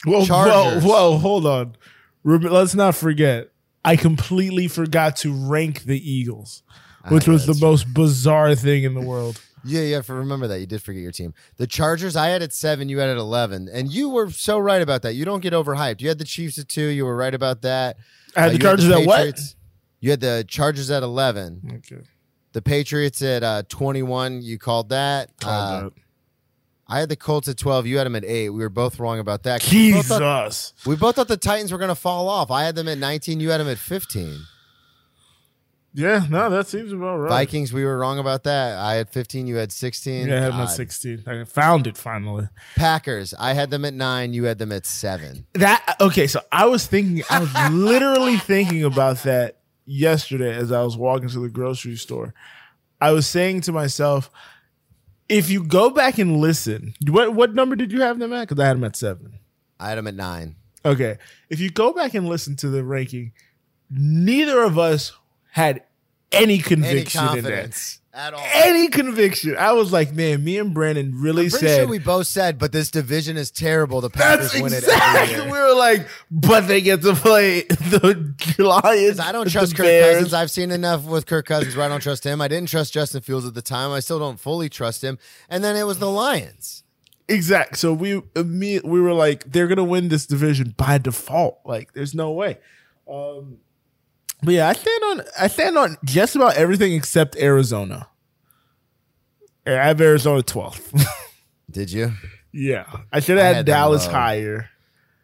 [0.04, 0.82] Whoa, whoa, Chargers.
[0.84, 1.16] whoa!
[1.18, 1.76] Hold on.
[2.24, 3.50] Let's not forget.
[3.84, 6.62] I completely forgot to rank the Eagles,
[7.08, 9.40] which was the that's most bizarre thing in the world.
[9.64, 9.96] Yeah, yeah.
[9.96, 10.58] have to remember that.
[10.58, 11.34] You did forget your team.
[11.56, 13.68] The Chargers, I had at seven, you had at 11.
[13.72, 15.14] And you were so right about that.
[15.14, 16.00] You don't get overhyped.
[16.00, 16.86] You had the Chiefs at two.
[16.86, 17.96] You were right about that.
[18.36, 19.38] I had Uh, the you Chargers at what?
[20.02, 21.80] You had the Chargers at 11.
[21.88, 22.02] Okay.
[22.52, 24.42] The Patriots at uh, 21.
[24.42, 25.30] You called that.
[25.42, 25.90] Uh,
[26.88, 27.86] I had the Colts at 12.
[27.86, 28.50] You had them at eight.
[28.50, 29.62] We were both wrong about that.
[29.62, 30.74] 'Cause We both, thought, Jesus.
[30.84, 32.50] we both thought the Titans were going to fall off.
[32.50, 33.38] I had them at 19.
[33.40, 34.40] You had them at 15.
[35.94, 37.28] Yeah, no, that seems about right.
[37.28, 38.78] Vikings, we were wrong about that.
[38.78, 39.46] I had 15.
[39.46, 40.26] You had 16.
[40.26, 40.70] Yeah, I had my God.
[40.70, 41.22] 16.
[41.26, 42.48] I found it finally.
[42.76, 44.32] Packers, I had them at nine.
[44.32, 45.46] You had them at seven.
[45.52, 50.82] That okay, so I was thinking I was literally thinking about that yesterday as I
[50.82, 52.34] was walking to the grocery store.
[53.00, 54.30] I was saying to myself,
[55.28, 58.48] if you go back and listen, what what number did you have them at?
[58.48, 59.38] Because I had them at seven.
[59.80, 60.56] I had them at nine.
[60.84, 61.18] Okay.
[61.48, 63.32] If you go back and listen to the ranking,
[63.90, 65.12] neither of us
[65.50, 65.82] had
[66.30, 67.98] any Any conviction in that.
[68.14, 68.44] At all.
[68.52, 69.56] Any conviction.
[69.56, 72.90] I was like, man, me and Brandon really said sure we both said, but this
[72.90, 74.00] division is terrible.
[74.00, 75.34] The Packers That's win it exactly.
[75.36, 79.18] every We were like, but they get to play the Lions.
[79.18, 80.14] I don't trust Kirk Bears.
[80.16, 80.34] Cousins.
[80.34, 82.40] I've seen enough with Kirk Cousins where I don't trust him.
[82.40, 83.90] I didn't trust Justin Fields at the time.
[83.90, 85.18] I still don't fully trust him.
[85.48, 86.84] And then it was the Lions.
[87.28, 87.78] Exact.
[87.78, 91.60] So we imme- we were like, they're gonna win this division by default.
[91.64, 92.58] Like, there's no way.
[93.10, 93.58] Um,
[94.42, 98.08] but yeah, I stand on I stand on just about everything except Arizona.
[99.66, 101.04] I have Arizona 12th.
[101.70, 102.12] Did you?
[102.52, 104.68] yeah, I should have had had Dallas higher.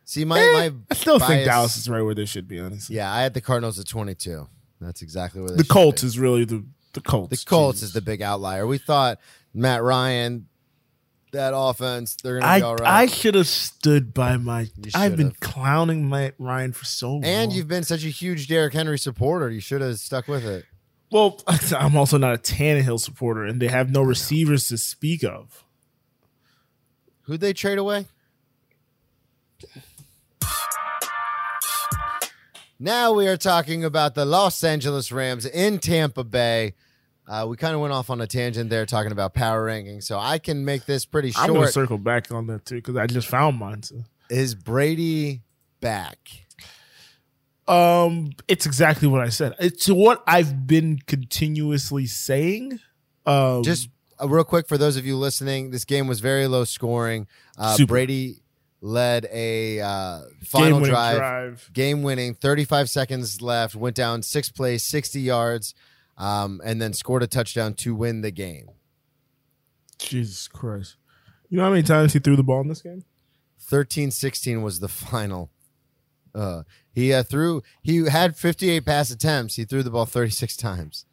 [0.05, 2.59] See, my, Eh, my I still think Dallas is right where they should be.
[2.61, 4.49] Honestly, Yeah, I had the Cardinals at 22.
[4.81, 6.07] That's exactly where they the Colts be.
[6.09, 7.29] is really the the Colts.
[7.43, 7.89] The Colts Jesus.
[7.89, 8.67] is the big outlier.
[8.67, 9.19] We thought
[9.53, 10.47] Matt Ryan,
[11.33, 14.69] that offense, they're to I be all I should have stood by my.
[14.95, 17.25] I've been clowning my Ryan for so long.
[17.25, 19.51] and you've been such a huge Derrick Henry supporter.
[19.51, 20.65] You should have stuck with it.
[21.11, 21.41] well,
[21.79, 25.65] I'm also not a Tannehill supporter, and they have no receivers to speak of.
[27.23, 28.07] Who'd they trade away?
[32.81, 36.75] Now we are talking about the Los Angeles Rams in Tampa Bay.
[37.29, 40.19] Uh, we kind of went off on a tangent there talking about power ranking, so
[40.19, 41.49] I can make this pretty short.
[41.49, 43.83] I'm gonna circle back on that too because I just found mine.
[43.83, 43.97] So.
[44.31, 45.43] Is Brady
[45.81, 46.19] back?
[47.67, 49.55] Um, it's exactly what I said.
[49.61, 52.81] It's what I've been continuously saying.
[53.27, 56.65] Um, Just uh, real quick for those of you listening, this game was very low
[56.65, 57.27] scoring.
[57.59, 57.77] Uh.
[57.87, 58.37] Brady
[58.81, 64.85] led a uh, final game-winning drive, game winning, 35 seconds left, went down six plays,
[64.85, 65.75] 60 yards,
[66.19, 68.69] um, and then scored a touchdown to win the game.
[69.99, 70.97] Jesus Christ!
[71.49, 73.05] You know how many times he threw the ball in this game?
[73.61, 75.51] 13 16 was the final.
[76.35, 79.57] Uh, he uh, threw, he had 58 pass attempts.
[79.57, 81.07] He threw the ball 36 times.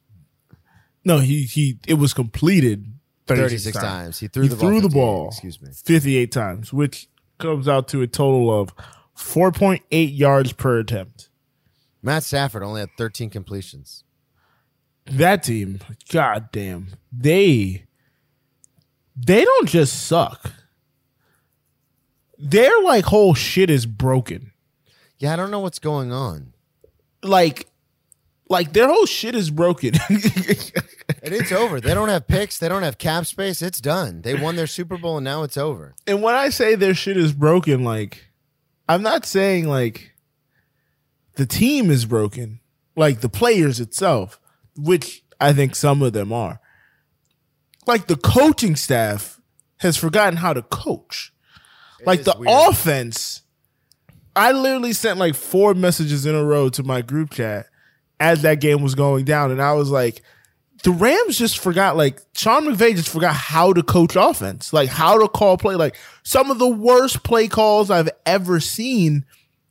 [1.03, 1.79] No, he he.
[1.87, 2.93] It was completed
[3.27, 4.19] 36, 36, times.
[4.19, 4.67] He threw He the ball.
[4.69, 5.27] threw the 58, ball.
[5.27, 5.69] Excuse me.
[5.71, 8.75] 58 times, which comes out to a total of
[9.15, 9.81] 4.8
[10.17, 11.29] yards per attempt.
[12.01, 14.03] Matt Stafford only had 13 completions.
[15.07, 15.79] That team,
[16.11, 17.85] god damn, they
[19.15, 20.51] they don't just suck.
[22.37, 24.51] Their like whole shit is broken.
[25.19, 26.53] Yeah, I don't know what's going on.
[27.23, 27.67] Like
[28.49, 29.93] like their whole shit is broken.
[31.21, 31.79] And it's over.
[31.81, 32.57] They don't have picks.
[32.59, 33.61] They don't have cap space.
[33.61, 34.21] It's done.
[34.21, 35.95] They won their Super Bowl and now it's over.
[36.07, 38.25] and when I say their shit is broken, like
[38.89, 40.13] I'm not saying like
[41.35, 42.59] the team is broken,
[42.95, 44.39] like the players itself,
[44.75, 46.59] which I think some of them are.
[47.87, 49.39] Like the coaching staff
[49.77, 51.33] has forgotten how to coach.
[52.05, 52.69] like the weird.
[52.69, 53.43] offense,
[54.35, 57.67] I literally sent like four messages in a row to my group chat
[58.19, 60.21] as that game was going down, and I was like,
[60.83, 61.97] the Rams just forgot.
[61.97, 65.75] Like Sean McVay just forgot how to coach offense, like how to call play.
[65.75, 69.25] Like some of the worst play calls I've ever seen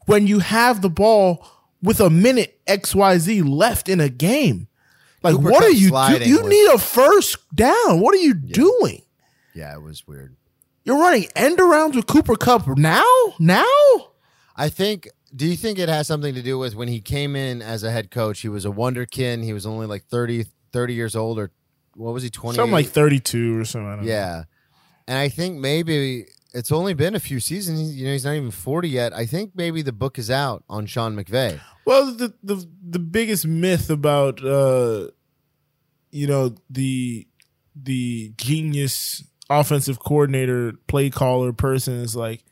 [0.07, 1.47] when you have the ball
[1.83, 4.69] with a minute X Y Z left in a game.
[5.25, 5.91] Like Cooper what are you?
[5.91, 6.23] doing?
[6.29, 8.01] you was- need a first down.
[8.01, 9.03] What are you doing?
[9.55, 10.37] Yeah, it was weird.
[10.85, 13.03] You're running end arounds with Cooper Kupp now?
[13.39, 13.65] Now?
[14.55, 15.09] I think.
[15.35, 17.91] Do you think it has something to do with when he came in as a
[17.91, 18.41] head coach?
[18.41, 19.43] He was a wonderkin.
[19.43, 21.51] He was only like 30, 30 years old, or
[21.97, 22.31] what was he?
[22.31, 22.57] Twenty.
[22.57, 23.89] Something like 32 or something.
[23.89, 24.11] I don't know.
[24.11, 24.45] Yeah,
[25.09, 27.97] and I think maybe it's only been a few seasons.
[27.97, 29.13] You know, he's not even forty yet.
[29.13, 31.61] I think maybe the book is out on Sean McVay.
[31.85, 35.09] Well, the the the biggest myth about uh
[36.15, 37.27] you know the
[37.75, 42.45] the genius offensive coordinator, play caller person is like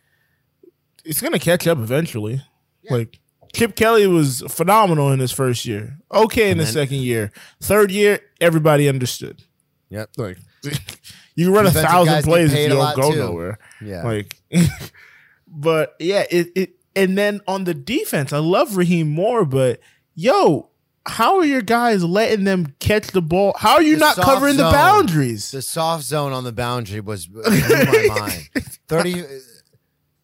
[1.04, 2.42] it's to catch up eventually.
[2.90, 3.20] Like
[3.52, 5.96] Chip Kelly was phenomenal in his first year.
[6.12, 7.30] Okay in the then- second year.
[7.60, 9.44] Third year, everybody understood.
[9.90, 10.10] Yep.
[10.16, 10.38] Like
[11.36, 13.18] you run Defensive a thousand plays if you don't go too.
[13.18, 13.58] nowhere.
[13.80, 14.02] Yeah.
[14.02, 14.36] Like,
[15.46, 19.80] but yeah, it, it and then on the defense, I love Raheem Morris, but
[20.16, 20.71] yo,
[21.06, 23.54] how are your guys letting them catch the ball?
[23.58, 25.50] How are you The not covering the boundaries?
[25.50, 28.48] the soft zone on the boundary was blew my mind.
[28.88, 29.24] Thirty.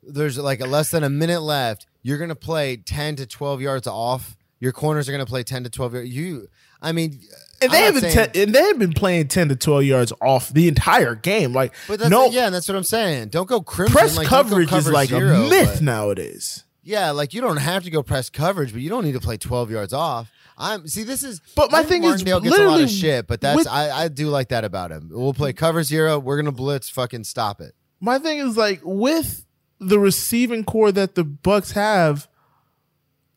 [0.03, 1.87] There's like a less than a minute left.
[2.03, 4.37] You're gonna play ten to twelve yards off.
[4.61, 6.09] Your corners are gonna play ten to twelve yards.
[6.09, 6.49] You,
[6.81, 7.21] I mean,
[7.61, 10.13] and they haven't been saying- te- and they have been playing ten to twelve yards
[10.23, 11.53] off the entire game.
[11.53, 13.29] Like, But that's, no yeah, that's what I'm saying.
[13.29, 13.93] Don't go crimson.
[13.97, 16.65] press like, coverage is like zero, a myth but- nowadays.
[16.83, 19.37] Yeah, like you don't have to go press coverage, but you don't need to play
[19.37, 20.33] 12 yards off.
[20.59, 23.41] I'm see this is But my thing is, Martindale gets a lot of shit, but
[23.41, 25.09] that's with- I, I do like that about him.
[25.13, 26.19] We'll play cover zero.
[26.19, 26.91] We're gonna blitz.
[26.91, 27.75] Fucking stop it.
[28.01, 29.45] my thing is like with
[29.81, 32.29] the receiving corps that the Bucks have,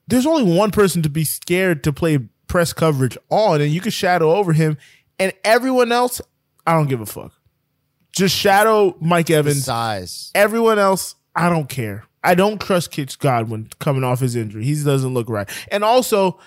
[0.07, 3.91] there's only one person to be scared to play press coverage on, and you can
[3.91, 4.77] shadow over him,
[5.19, 6.19] and everyone else,
[6.65, 7.33] I don't give a fuck.
[8.11, 9.63] Just shadow Mike The Evans.
[9.63, 10.31] size.
[10.35, 12.03] Everyone else, I don't care.
[12.23, 14.65] I don't trust Chris Godwin coming off his injury.
[14.65, 15.49] He doesn't look right.
[15.71, 16.39] And also,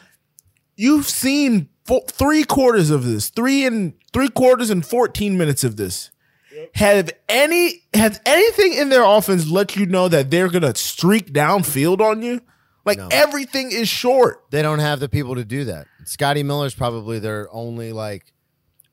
[0.77, 5.77] you've seen four, three quarters of this, three and three quarters and fourteen minutes of
[5.77, 6.11] this.
[6.77, 12.01] Have any has anything in their offense let you know that they're gonna streak downfield
[12.01, 12.41] on you?
[12.85, 13.09] Like No.
[13.11, 14.45] everything is short.
[14.51, 15.87] They don't have the people to do that.
[16.05, 18.33] Scotty Miller's probably their only like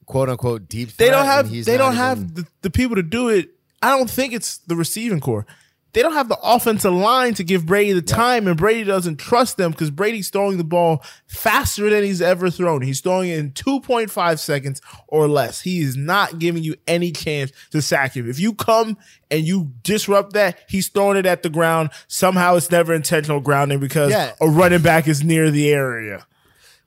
[0.05, 0.95] quote unquote deep.
[0.97, 3.49] They don't have they don't even- have the, the people to do it.
[3.81, 5.45] I don't think it's the receiving corps.
[5.93, 9.57] They don't have the offensive line to give Brady the time, and Brady doesn't trust
[9.57, 12.81] them because Brady's throwing the ball faster than he's ever thrown.
[12.81, 15.59] He's throwing it in 2.5 seconds or less.
[15.61, 18.29] He is not giving you any chance to sack him.
[18.29, 18.97] If you come
[19.29, 21.89] and you disrupt that, he's throwing it at the ground.
[22.07, 24.31] Somehow it's never intentional grounding because Yeah.
[24.39, 26.25] a running back is near the area.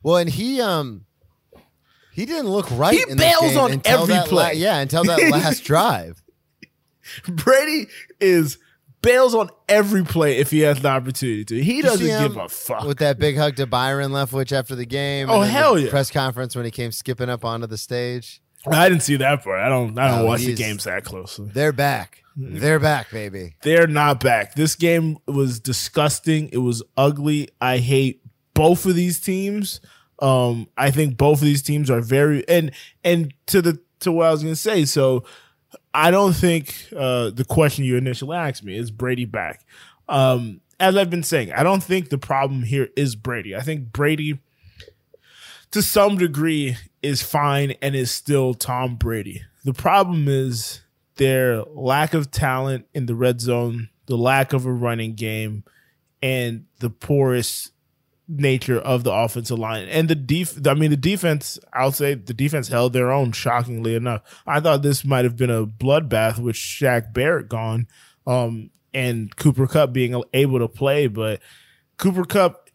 [0.02, 1.04] Well, and he um
[2.12, 2.96] he didn't look right.
[3.06, 4.54] He bails on every that la- play.
[4.54, 6.22] yeah, until that last drive.
[7.28, 7.86] Brady
[8.20, 8.56] is
[9.04, 11.62] bails on every play if he has the opportunity to.
[11.62, 12.84] He doesn't give a fuck.
[12.84, 15.28] with that big hug to Byron Leftwich after the game.
[15.30, 15.90] Oh, and then the hell yeah.
[15.90, 18.40] Press conference when he came skipping up onto the stage.
[18.66, 19.60] I didn't see that part.
[19.60, 19.98] I don't.
[19.98, 21.50] I don't No, watch the games that closely.
[21.52, 22.22] They're back.
[22.36, 23.54] They're back, baby.
[23.62, 24.54] They're not back.
[24.54, 26.48] This game was disgusting.
[26.50, 27.50] It was ugly.
[27.60, 28.22] I hate
[28.54, 29.80] both of these teams.
[30.20, 32.70] Um, I think both of these teams are very and
[33.04, 34.84] and to the to what I was gonna say.
[34.84, 35.24] So
[35.94, 39.64] I don't think uh, the question you initially asked me is Brady back.
[40.08, 43.54] Um, as I've been saying, I don't think the problem here is Brady.
[43.54, 44.40] I think Brady,
[45.70, 49.42] to some degree, is fine and is still Tom Brady.
[49.64, 50.80] The problem is
[51.16, 55.62] their lack of talent in the red zone, the lack of a running game,
[56.20, 57.70] and the porous
[58.26, 60.66] nature of the offensive line and the def.
[60.66, 61.58] I mean, the defense.
[61.72, 63.32] I'll say the defense held their own.
[63.32, 67.86] Shockingly enough, I thought this might have been a bloodbath with Shaq Barrett gone,
[68.26, 71.06] um, and Cooper Kupp being able to play.
[71.06, 71.40] But
[71.96, 72.70] Cooper Kupp,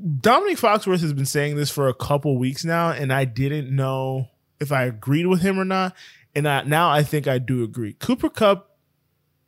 [0.00, 4.28] Domonique Foxworth has been saying this for a couple weeks now, and I didn't know
[4.60, 5.94] if I agreed with him or not.
[6.34, 7.94] And I, now I think I do agree.
[7.94, 8.76] Cooper Kupp,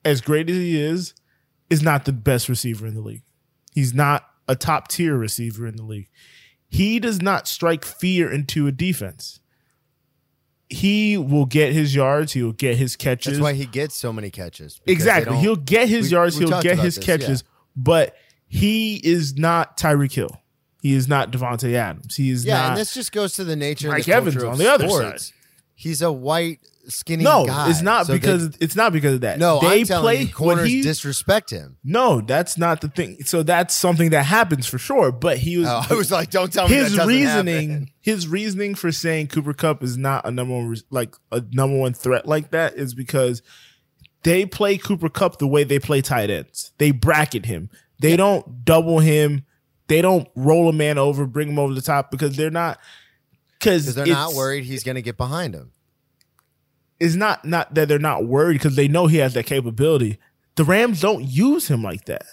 [0.05, 1.15] as great as he is,
[1.69, 3.23] is not the best receiver in the league.
[3.73, 6.09] He's not a top tier receiver in the league.
[6.69, 9.41] He does not strike fear into a defense.
[10.69, 12.33] He will get his yards.
[12.33, 13.33] He will get his catches.
[13.35, 14.81] That's why he gets so many catches.
[14.87, 15.37] exactly.
[15.39, 16.39] He'll get his we- yards.
[16.39, 17.45] we He'll get his this, catches.
[17.77, 18.15] But
[18.47, 20.41] he is not Tyreek Hill.
[20.83, 22.17] He is not Davante Adams.
[22.17, 22.69] He is yeah, not.
[22.71, 24.89] and this just goes to the nature Mike of the Evans culture on the other
[24.89, 25.27] sports.
[25.27, 25.35] side.
[25.75, 26.61] He's a white,
[26.91, 27.71] skinny no, guy.
[27.71, 29.39] it's not So they- because it's not because of that.
[29.39, 31.77] no, they I'm telling play you, corners he- disrespect him.
[31.85, 33.19] No, that's not the thing.
[33.25, 35.13] So that's something that happens for sure.
[35.13, 35.69] But he was.
[35.69, 37.71] Oh, I was like, don't tell me his doesn't reasoning.
[37.71, 37.89] happen.
[38.01, 41.93] His reasoning for saying Cooper Kupp is not a number one, like a number one
[41.95, 43.43] threat like that is because
[44.23, 46.73] they play Cooper Kupp the way they play tight ends.
[46.79, 47.71] They bracket him.
[48.01, 49.45] They don't double him.
[49.87, 52.79] They don't roll a man over, bring him over the top because they're not.
[53.59, 55.73] Because Because they're not worried he's going to get behind him.
[57.01, 60.19] It's not not that they're not worried because they know he has that capability.
[60.57, 62.25] The Rams don't use him like that.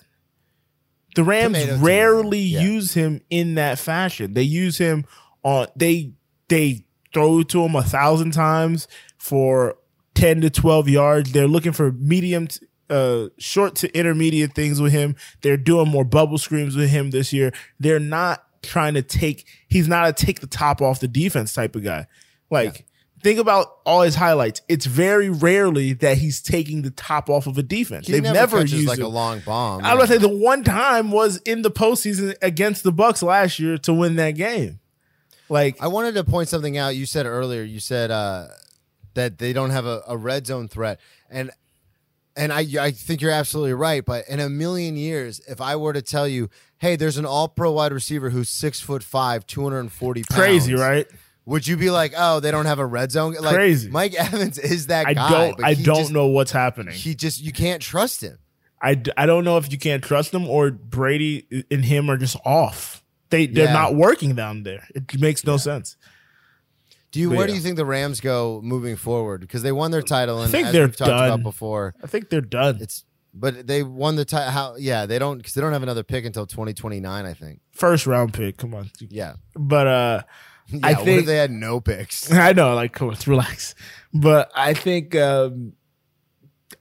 [1.15, 2.61] The Rams Tomato, rarely Yeah.
[2.61, 4.33] use him in that fashion.
[4.33, 5.05] They use him
[5.43, 6.11] on they
[6.49, 8.87] they throw to him a thousand times
[9.17, 9.77] for
[10.13, 11.31] ten to twelve yards.
[11.31, 15.15] They're looking for medium, t- uh, short to intermediate things with him.
[15.41, 17.51] They're doing more bubble screens with him this year.
[17.79, 19.47] They're not trying to take.
[19.69, 22.07] He's not a take the top off the defense type of guy.
[22.51, 22.85] Like.
[23.23, 24.61] Think about all his highlights.
[24.69, 28.05] It's very rarely that he's taking the top off of a defense.
[28.05, 29.05] He They've never, never, used like him.
[29.05, 29.83] a long bomb.
[29.83, 33.59] I was gonna say the one time was in the postseason against the Bucks last
[33.59, 34.79] year to win that game.
[35.49, 36.95] Like I wanted to point something out.
[36.95, 38.47] You said earlier, you said uh,
[39.15, 40.99] that they don't have a, a red zone threat.
[41.29, 41.51] And
[42.35, 44.05] and I I think you're absolutely right.
[44.05, 47.47] But in a million years, if I were to tell you, hey, there's an all
[47.47, 50.39] pro wide receiver who's six foot five, 240 pounds.
[50.39, 51.07] Crazy, right?
[51.47, 53.33] Would you be like, oh, they don't have a red zone?
[53.33, 53.89] Like, Crazy.
[53.89, 55.29] Mike Evans is that I guy.
[55.29, 56.93] don't I don't just- know what's happening.
[56.93, 58.37] He just you can't trust him.
[58.81, 62.35] I, I don't know if you can't trust them or Brady and him are just
[62.45, 63.03] off.
[63.31, 63.73] They they're Yeah.
[63.73, 64.87] not working down there.
[64.93, 65.97] It makes no sense.
[67.11, 67.29] Do you?
[67.29, 69.41] But Where do you think the Rams go moving forward?
[69.41, 71.25] Because they won their title, and think as they're we've talked done.
[71.27, 72.77] about before, I think they're done.
[72.81, 74.51] it's but they won the title.
[74.51, 74.75] How?
[74.77, 77.25] Yeah, they don't because they don't have another pick until 2029.
[77.25, 77.61] I think.
[77.71, 78.57] First round pick.
[78.57, 78.91] Come on.
[78.99, 79.35] Yeah.
[79.55, 80.21] But uh
[80.71, 82.31] yeah I think they had no picks?
[82.31, 83.75] I know, like, come on, relax.
[84.13, 85.73] But I think, um,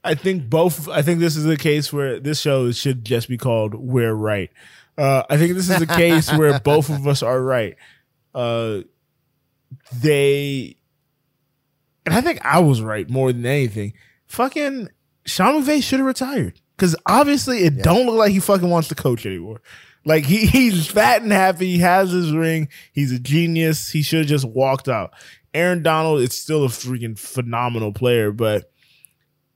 [0.03, 0.87] I think both.
[0.89, 4.49] I think this is a case where this show should just be called "We're Right."
[4.97, 7.75] Uh, I think this is a case where both of us are right.
[8.33, 8.81] Uh,
[9.93, 10.75] they,
[12.05, 13.93] and I think I was right more than anything.
[14.25, 14.89] Fucking
[15.25, 18.95] Sean McVay should have retired because obviously it don't look like he fucking wants to
[18.95, 19.61] coach anymore.
[20.07, 21.73] Like he, he's fat and happy.
[21.73, 22.69] He has his ring.
[22.93, 23.89] He's a genius.
[23.89, 25.13] He should have just walked out.
[25.53, 28.71] Aaron Donald is still a freaking phenomenal player, but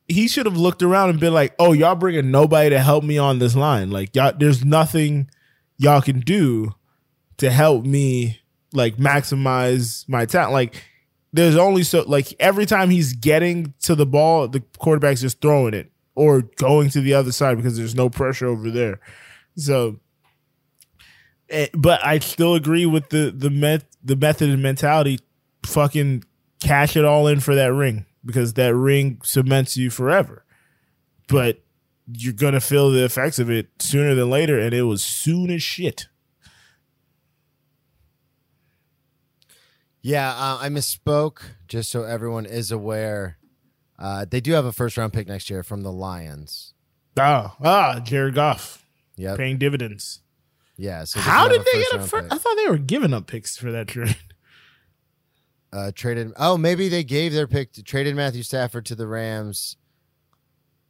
[0.08, 3.18] he should have looked around and been like, "Oh, y'all bringing nobody to help me
[3.18, 3.92] on this line.
[3.92, 5.30] Like, y'all, there's nothing
[5.78, 6.76] y'all can do
[7.38, 8.42] to help me
[8.74, 10.54] like maximize my talent.
[10.54, 10.84] Like,
[11.34, 15.74] there's only so like every time he's getting to the ball, the quarterback's just throwing
[15.74, 19.00] it or going to the other side because there's no pressure over there.
[19.56, 20.00] So,
[21.74, 25.20] but I still agree with the the met the method and mentality.
[25.66, 26.24] Fucking
[26.62, 30.46] cash it all in for that ring because that ring cements you forever.
[31.28, 31.62] But
[32.12, 35.64] you're gonna feel the effects of it sooner than later, and it was soon as
[35.64, 36.08] shit.
[40.02, 41.42] Yeah, uh, I misspoke.
[41.68, 43.38] Just so everyone is aware,
[44.00, 46.74] uh, they do have a first round pick next year from the Lions.
[47.20, 48.86] Ah, ah, Jared Goff
[49.16, 50.22] Yeah, paying dividends.
[50.82, 51.04] Yeah.
[51.04, 52.26] So How did they get a pick.
[52.32, 54.18] I thought they were giving up picks for that trade.
[55.74, 56.34] uh, traded.
[56.38, 59.78] Oh, maybe they gave their pick to traded Matthew Stafford to the Rams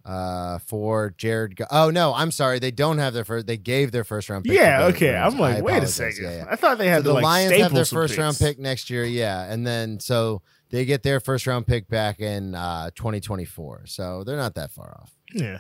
[0.06, 1.58] uh, for Jared.
[1.58, 2.60] Go- oh no, I'm sorry.
[2.60, 3.48] They don't have their first.
[3.48, 4.54] They gave their first round pick.
[4.54, 5.12] yeah, okay.
[5.12, 5.34] Rams.
[5.34, 6.24] I'm like, I wait a second.
[6.24, 6.46] Yeah, yeah.
[6.50, 9.04] I thought they had So the like Lions have their first round pick next year.
[9.04, 13.88] Yeah, and then so they get their first round pick back in uh, 2024.
[13.88, 15.12] So they're not that far off.
[15.34, 15.60] Yeah.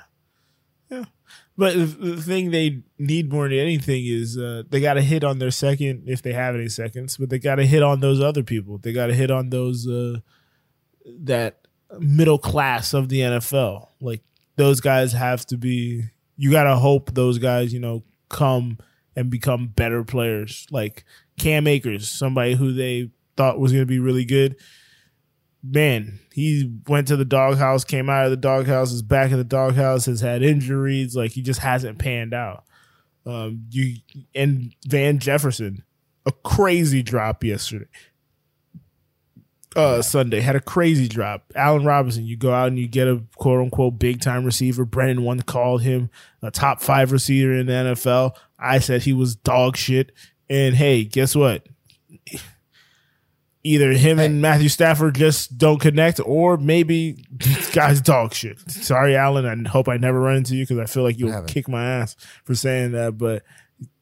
[0.91, 1.05] Yeah.
[1.57, 5.39] But the, thing they need more than anything is uh, they got to hit on
[5.39, 8.43] their second, if they have any seconds, but they got to hit on those other
[8.43, 8.77] people.
[8.77, 10.19] They got to hit on those, uh,
[11.05, 11.67] that
[11.99, 13.87] middle class of the NFL.
[14.01, 14.21] Like
[14.57, 16.03] those guys have to be,
[16.35, 18.77] you got to hope those guys, you know, come
[19.15, 20.67] and become better players.
[20.71, 21.05] Like
[21.37, 24.57] Cam Akers, somebody who they thought was going to be really good
[25.63, 29.43] man, he went to the doghouse, came out of the doghouse, is back in the
[29.43, 32.63] doghouse, has had injuries, like he just hasn't panned out.
[33.25, 33.97] Um, you
[34.33, 35.83] and Van Jefferson,
[36.25, 37.85] a crazy drop yesterday.
[39.73, 41.53] Uh, Sunday had a crazy drop.
[41.55, 44.83] Allen Robinson, you go out and you get a quote unquote big time receiver.
[44.83, 46.09] Brennan one called him
[46.41, 48.35] a top five receiver in the NFL.
[48.59, 50.11] I said he was dog shit.
[50.49, 51.67] And hey, guess what?
[53.63, 58.59] Either him and Matthew Stafford just don't connect, or maybe this guy's dog shit.
[58.69, 59.45] Sorry, Alan.
[59.45, 62.15] I hope I never run into you because I feel like you'll kick my ass
[62.43, 63.43] for saying that, but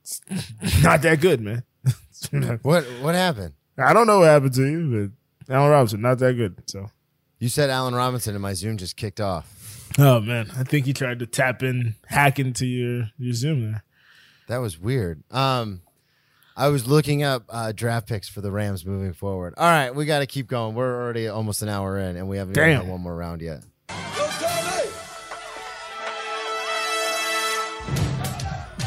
[0.02, 0.22] it's
[0.84, 1.64] not that good, man.
[2.64, 3.54] What what happened?
[3.78, 5.12] I don't know what happened to you,
[5.48, 6.62] but Allen Robinson, not that good.
[6.70, 6.92] So,
[7.40, 9.90] You said Allen Robinson, and my Zoom just kicked off.
[9.98, 13.84] oh man, I think he tried to tap in, hack into your your Zoom there.
[14.50, 15.24] That was weird.
[15.32, 15.82] Um,
[16.60, 19.54] I was looking up uh, draft picks for the Rams moving forward.
[19.56, 20.76] All right, we got to keep going.
[20.76, 22.88] We're already almost an hour in, and we haven't even Damn.
[22.90, 23.64] one more round yet.
[23.90, 24.90] Yo, Tommy!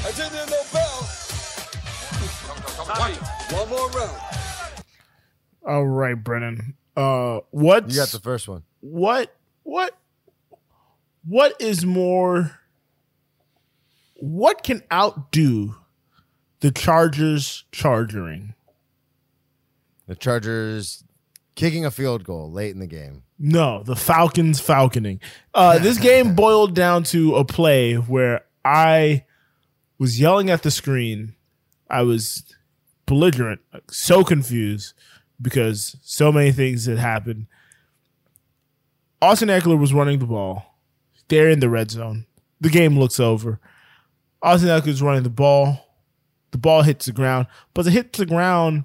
[0.04, 1.08] I didn't hear no bell.
[3.58, 4.20] One more round.
[5.66, 6.74] All right, Brennan.
[6.94, 8.64] Uh, what You got the first one.
[8.80, 9.96] what what
[11.26, 12.58] what is more
[14.16, 15.74] what can outdo
[16.62, 18.54] the Chargers charging.
[20.06, 21.02] The Chargers
[21.56, 23.24] kicking a field goal late in the game.
[23.36, 25.18] No, the Falcons falconing.
[25.52, 29.24] Uh, this game boiled down to a play where I
[29.98, 31.34] was yelling at the screen.
[31.90, 32.44] I was
[33.06, 33.60] belligerent,
[33.90, 34.94] so confused
[35.40, 37.46] because so many things had happened.
[39.20, 40.78] Austin Ekeler was running the ball.
[41.26, 42.26] They're in the red zone.
[42.60, 43.58] The game looks over.
[44.40, 45.88] Austin Ekeler's running the ball.
[46.52, 48.84] The ball hits the ground, but it hits the ground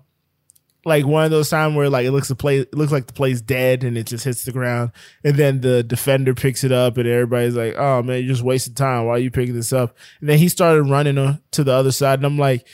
[0.87, 3.13] like one of those times where like it looks the play it looks like the
[3.13, 4.91] play's dead and it just hits the ground.
[5.23, 8.73] And then the defender picks it up and everybody's like oh man you're just wasting
[8.73, 9.05] time.
[9.05, 9.95] Why are you picking this up?
[10.21, 12.65] And then he started running to the other side and i'm like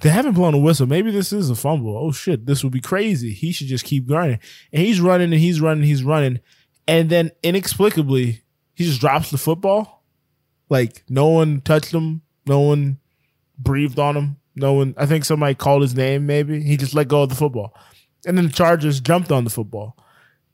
[0.00, 0.86] they haven't blown a whistle.
[0.86, 1.96] Maybe this is a fumble.
[1.96, 2.44] Oh shit.
[2.44, 3.32] This would be crazy.
[3.32, 4.40] He should just keep running.
[4.72, 6.40] And he's running and he's running he's running.
[6.88, 8.42] And then inexplicably
[8.74, 10.02] he just drops the football.
[10.68, 12.22] Like no one touched him.
[12.44, 12.98] No one
[13.58, 16.26] breathed on him no one, I think somebody called his name.
[16.26, 17.74] Maybe he just let go of the football,
[18.26, 19.96] and then the Chargers jumped on the football.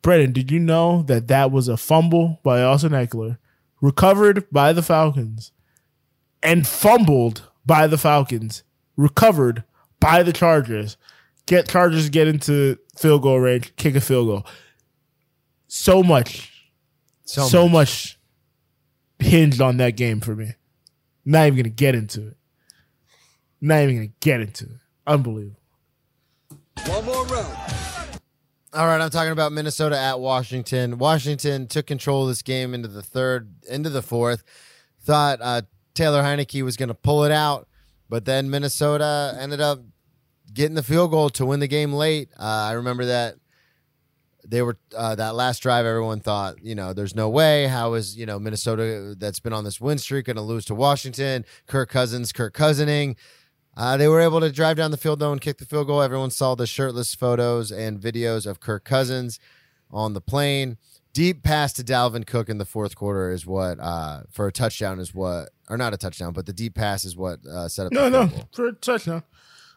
[0.02, 3.38] Brendan, did you know that that was a fumble by Austin Ekeler,
[3.80, 5.52] recovered by the Falcons,
[6.42, 8.64] and fumbled by the Falcons,
[8.96, 9.62] recovered
[10.00, 10.96] by the Chargers?
[11.46, 14.46] Get Chargers get into field goal range, kick a field goal.
[15.68, 16.68] So much,
[17.24, 18.18] So, so much.
[19.20, 20.54] much hinged on that game for me.
[21.24, 22.36] Not even gonna get into it.
[23.62, 24.80] Not even gonna get into it.
[25.06, 25.60] Unbelievable.
[26.86, 27.56] One more round.
[28.74, 30.98] All right, I'm talking about Minnesota at Washington.
[30.98, 34.42] Washington took control of this game into the third, into the fourth.
[35.04, 35.62] Thought uh,
[35.94, 37.68] Taylor Heinicke was going to pull it out,
[38.08, 39.80] but then Minnesota ended up
[40.52, 42.30] getting the field goal to win the game late.
[42.38, 43.36] Uh, I remember that
[44.44, 45.86] they were uh, that last drive.
[45.86, 47.66] Everyone thought, you know, there's no way.
[47.66, 50.74] How is you know Minnesota that's been on this win streak going to lose to
[50.74, 51.44] Washington?
[51.66, 53.16] Kirk Cousins, Kirk Cousining.
[53.76, 56.02] Uh, they were able to drive down the field though and kick the field goal.
[56.02, 59.38] Everyone saw the shirtless photos and videos of Kirk Cousins
[59.90, 60.76] on the plane.
[61.14, 64.98] Deep pass to Dalvin Cook in the fourth quarter is what uh, for a touchdown
[64.98, 67.92] is what or not a touchdown, but the deep pass is what uh, set up.
[67.92, 68.48] No, the no, field goal.
[68.52, 69.22] for a touchdown.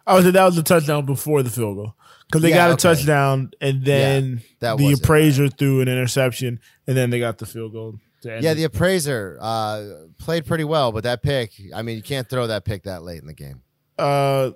[0.07, 1.93] I was that was the touchdown before the field goal
[2.27, 2.81] because they Yeah, got a okay.
[2.83, 5.03] touchdown and then that the was it.
[5.03, 7.95] appraiser threw an interception and then they got the field goal.
[8.23, 9.83] Yeah, the appraiser uh,
[10.17, 13.19] played pretty well, but that pick, I mean, you can't throw that pick that late
[13.21, 13.61] in the game.
[13.97, 14.51] Uh,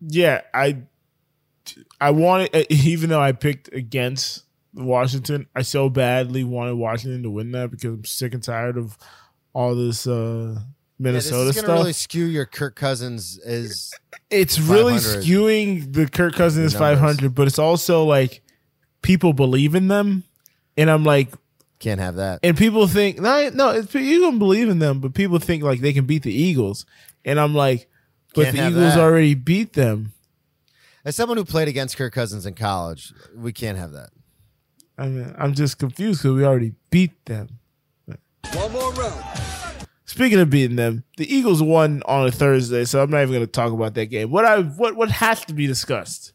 [0.00, 0.78] yeah, I,
[2.00, 7.52] I wanted even though I picked against Washington, I so badly wanted Washington to win
[7.52, 8.96] that because I'm sick and tired of
[9.54, 10.60] all this uh, Yeah,
[10.98, 11.78] Minnesota this is stuff.
[11.78, 13.92] really skew your Kirk Cousins is
[14.30, 18.42] it's really skewing the Kirk Cousins The 500, but it's also like
[19.02, 20.24] people believe in them,
[20.76, 21.28] and I'm like,
[21.80, 22.40] can't have that.
[22.42, 25.80] and people think no, no, it's, you can believe in them, but people think like
[25.80, 26.86] they can beat the Eagles,
[27.24, 27.88] and I'm like,
[28.34, 29.00] but Can't the have Eagles that.
[29.00, 30.12] already beat them.
[31.04, 34.10] As someone who played against Kirk Cousins in college, we can't have that.
[34.96, 37.58] I mean, I'm just confused because we already beat them.
[38.54, 39.24] One more round.
[40.04, 43.46] Speaking of beating them, the Eagles won on a Thursday, so I'm not even going
[43.46, 44.30] to talk about that game.
[44.30, 46.32] What I what what has to be discussed?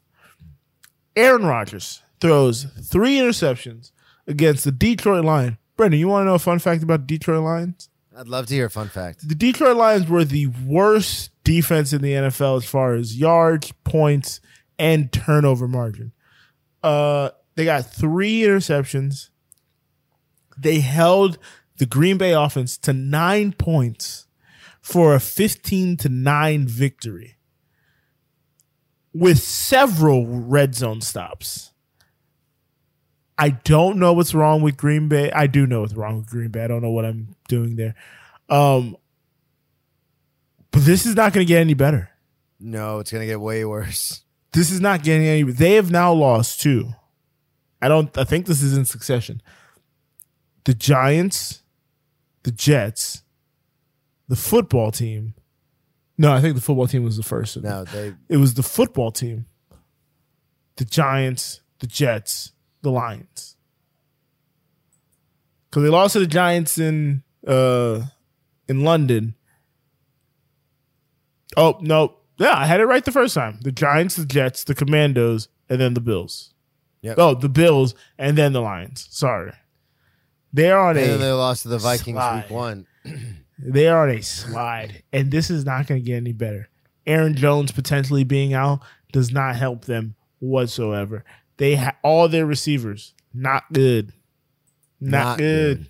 [1.16, 3.92] Aaron Rodgers throws three interceptions
[4.26, 5.58] against the Detroit Lions.
[5.76, 7.90] Brendan, you want to know a fun fact about the Detroit Lions?
[8.18, 9.28] I'd love to hear a fun fact.
[9.28, 14.42] The Detroit Lions were the worst defense in the NFL as far as yards, points,
[14.78, 16.12] and turnover margin.
[16.84, 19.30] Uh, they got three interceptions.
[20.58, 21.38] They held
[21.78, 24.28] the Green Bay offense to nine points
[24.82, 27.38] for a 15 to 9 victory
[29.14, 31.72] with several red zone stops.
[33.38, 35.32] I don't know what's wrong with Green Bay.
[35.32, 36.66] I do know what's wrong with Green Bay.
[36.66, 37.96] I don't know what I'm doing there.
[38.50, 38.98] Um,
[40.78, 42.12] but this is not going to get any better.
[42.60, 44.22] No, it's gonna get way worse.
[44.52, 45.44] This is not getting any.
[45.44, 46.94] They have now lost two.
[47.82, 48.16] I don't.
[48.18, 49.42] I think this is in succession.
[50.64, 51.62] The Giants,
[52.44, 53.24] the Jets,
[54.28, 55.36] the football team.
[56.18, 57.62] No, I think the football team was the first.
[57.62, 59.46] No, they It was the football team,
[60.78, 63.56] the Giants, the Jets, the Lions.
[65.70, 68.02] Because they lost to the Giants in uh
[68.68, 69.36] in London.
[71.58, 73.60] Oh no, yeah, I had it right the first time.
[73.62, 76.54] The Giants, the Jets, the Commandos, and then the Bills.
[77.02, 77.16] Yep.
[77.20, 79.08] Oh, the Bills and then the Lions.
[79.12, 79.52] Sorry,
[80.54, 82.44] they're on and then they a lost to the Vikings slide.
[82.44, 82.88] week one.
[83.60, 86.70] they are on a slide, and this is not going to get any better.
[87.06, 88.82] Aaron Jones potentially being out
[89.12, 91.24] does not help them whatsoever.
[91.58, 94.14] They ha- all their receivers not good,
[95.00, 95.78] not, Not good.
[95.78, 95.90] good.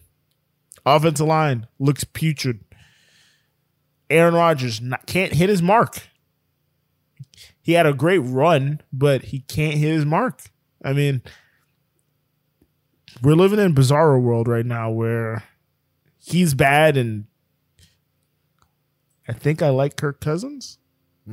[0.85, 2.59] Offensive line looks putrid.
[4.09, 6.01] Aaron Rodgers not, can't hit his mark.
[7.61, 10.43] He had a great run, but he can't hit his mark.
[10.83, 11.21] I mean,
[13.21, 15.43] we're living in a bizarre world right now where
[16.17, 17.25] he's bad and
[19.27, 20.77] I think I like Kirk Cousins.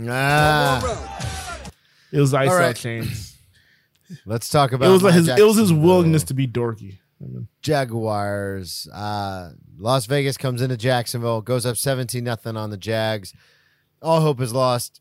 [0.09, 1.73] Ah, round.
[2.11, 2.75] It was ISO right.
[2.75, 3.37] chains.
[4.27, 6.99] let's talk about It was like his it was his willingness to be dorky.
[7.63, 8.89] Jaguars.
[8.93, 13.35] Uh, Las Vegas comes into Jacksonville, goes up 17 nothing on the Jags.
[14.03, 15.01] All hope is lost.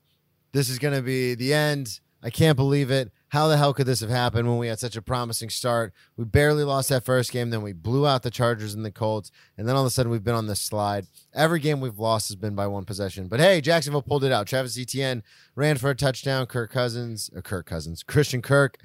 [0.53, 1.99] This is going to be the end.
[2.25, 3.11] I can't believe it.
[3.29, 5.91] how the hell could this have happened when we had such a promising start?
[6.15, 9.29] We barely lost that first game, then we blew out the Chargers and the Colts,
[9.57, 11.07] and then all of a sudden we've been on this slide.
[11.33, 13.27] Every game we've lost has been by one possession.
[13.27, 14.47] But hey, Jacksonville pulled it out.
[14.47, 15.21] Travis Etienne
[15.55, 16.45] ran for a touchdown.
[16.45, 18.77] Kirk Cousins, or Kirk Cousins, Christian Kirk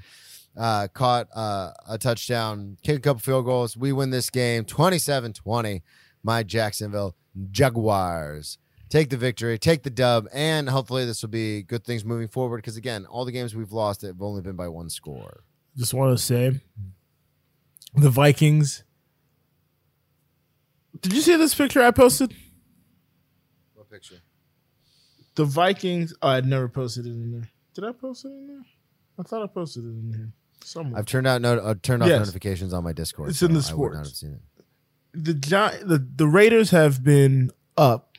[0.59, 3.77] uh, caught uh, a touchdown, kicked a couple field goals.
[3.77, 5.83] We win this game 27 20.
[6.25, 7.15] My Jacksonville
[7.51, 12.29] Jaguars take the victory, take the dub, and hopefully this will be good things moving
[12.29, 12.59] forward.
[12.59, 15.45] Because again, all the games we've lost have only been by one score.
[15.77, 16.61] Just want to say,
[17.95, 18.83] the Vikings.
[21.01, 22.35] Did you see this picture I posted?
[23.75, 24.17] What picture?
[25.37, 26.13] The Vikings.
[26.21, 27.51] Oh, I never posted it in there.
[27.75, 28.65] Did I post it in there?
[29.21, 30.33] I thought I posted it in here
[30.65, 30.99] somewhere.
[30.99, 32.19] I've turned out no, uh, turned off Yes.
[32.21, 33.31] notifications on my Discord.
[33.31, 34.65] It's in the so I would not have seen it.
[35.13, 38.17] the Gi- the the Raiders have been up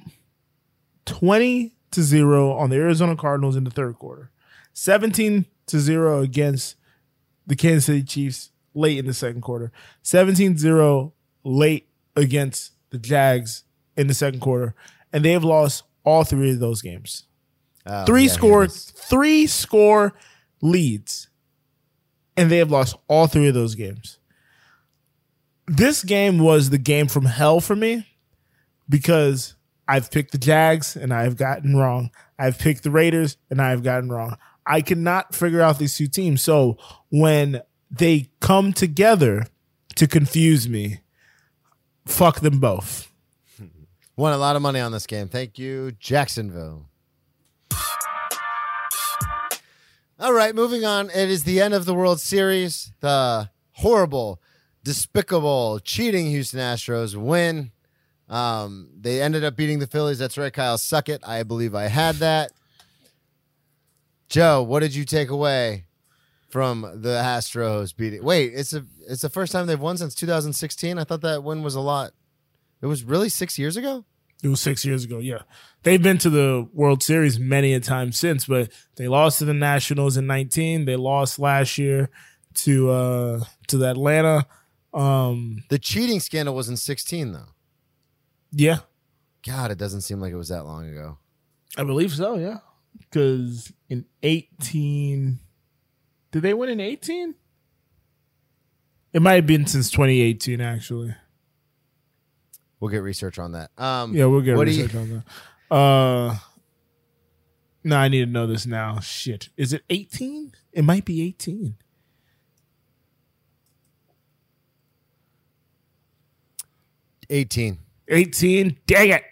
[1.05, 4.31] twenty to zero on the Arizona Cardinals in the third quarter,
[4.73, 6.75] seventeen to zero against
[7.47, 9.71] the Kansas City Chiefs late in the second quarter,
[10.03, 11.11] 17-0
[11.43, 13.63] late against the Jags
[13.97, 14.75] in the second quarter,
[15.11, 17.23] and they have lost all three of those games.
[17.87, 18.85] Oh, three yeah, score here it is.
[18.91, 20.13] three score
[20.61, 21.28] leads
[22.39, 24.17] and they have lost all three of those games.
[25.67, 28.07] This game was the game from hell for me
[28.87, 29.55] because
[29.87, 32.09] i've picked the jags and i've gotten wrong.
[32.39, 34.37] I've picked the raiders and i've gotten wrong.
[34.65, 36.41] I cannot figure out these two teams.
[36.41, 36.77] So
[37.09, 37.61] when
[37.91, 39.45] they come together
[39.95, 41.01] to confuse me
[42.05, 43.11] fuck them both.
[44.15, 45.27] Won a lot of money on this game.
[45.27, 46.88] Thank you, Jacksonville.
[50.21, 51.09] All right, moving on.
[51.11, 52.91] It is the end of the World Series.
[52.99, 54.41] The horrible,
[54.83, 57.71] despicable, cheating Houston Astros win.
[58.27, 60.19] Um, they ended up beating the Phillies.
[60.19, 60.77] That's right, Kyle.
[60.77, 61.21] Suck it.
[61.25, 62.51] I believe I had that.
[64.27, 65.85] Joe, what did you take away
[66.49, 68.21] from the Astros beating?
[68.21, 70.99] Wait, it's a it's the first time they've won since 2016.
[70.99, 72.11] I thought that win was a lot.
[72.81, 74.03] It was really six years ago.
[74.43, 75.19] It was six years ago.
[75.19, 75.41] Yeah,
[75.83, 79.53] they've been to the World Series many a time since, but they lost to the
[79.53, 80.85] Nationals in nineteen.
[80.85, 82.09] They lost last year
[82.55, 84.45] to uh to the Atlanta.
[84.93, 87.49] Um, The cheating scandal was in 16, though.
[88.51, 88.79] yeah,
[89.45, 91.17] God, it doesn't seem like it was that long ago.
[91.77, 92.37] I believe so.
[92.37, 92.57] Yeah,
[92.97, 95.39] because in eighteen,
[96.31, 97.35] did they win in eighteen?
[99.13, 101.13] It might have been since twenty eighteen, actually.
[102.79, 103.71] We'll get research on that.
[103.77, 105.23] Um, Yeah, we'll get do you- research on
[105.69, 105.75] that.
[105.75, 106.37] Uh,
[107.83, 108.99] no, I need to know this now.
[108.99, 110.53] Shit, is it eighteen?
[110.73, 111.75] It might be eighteen.
[117.29, 117.77] 18.
[118.11, 119.23] 18 dang it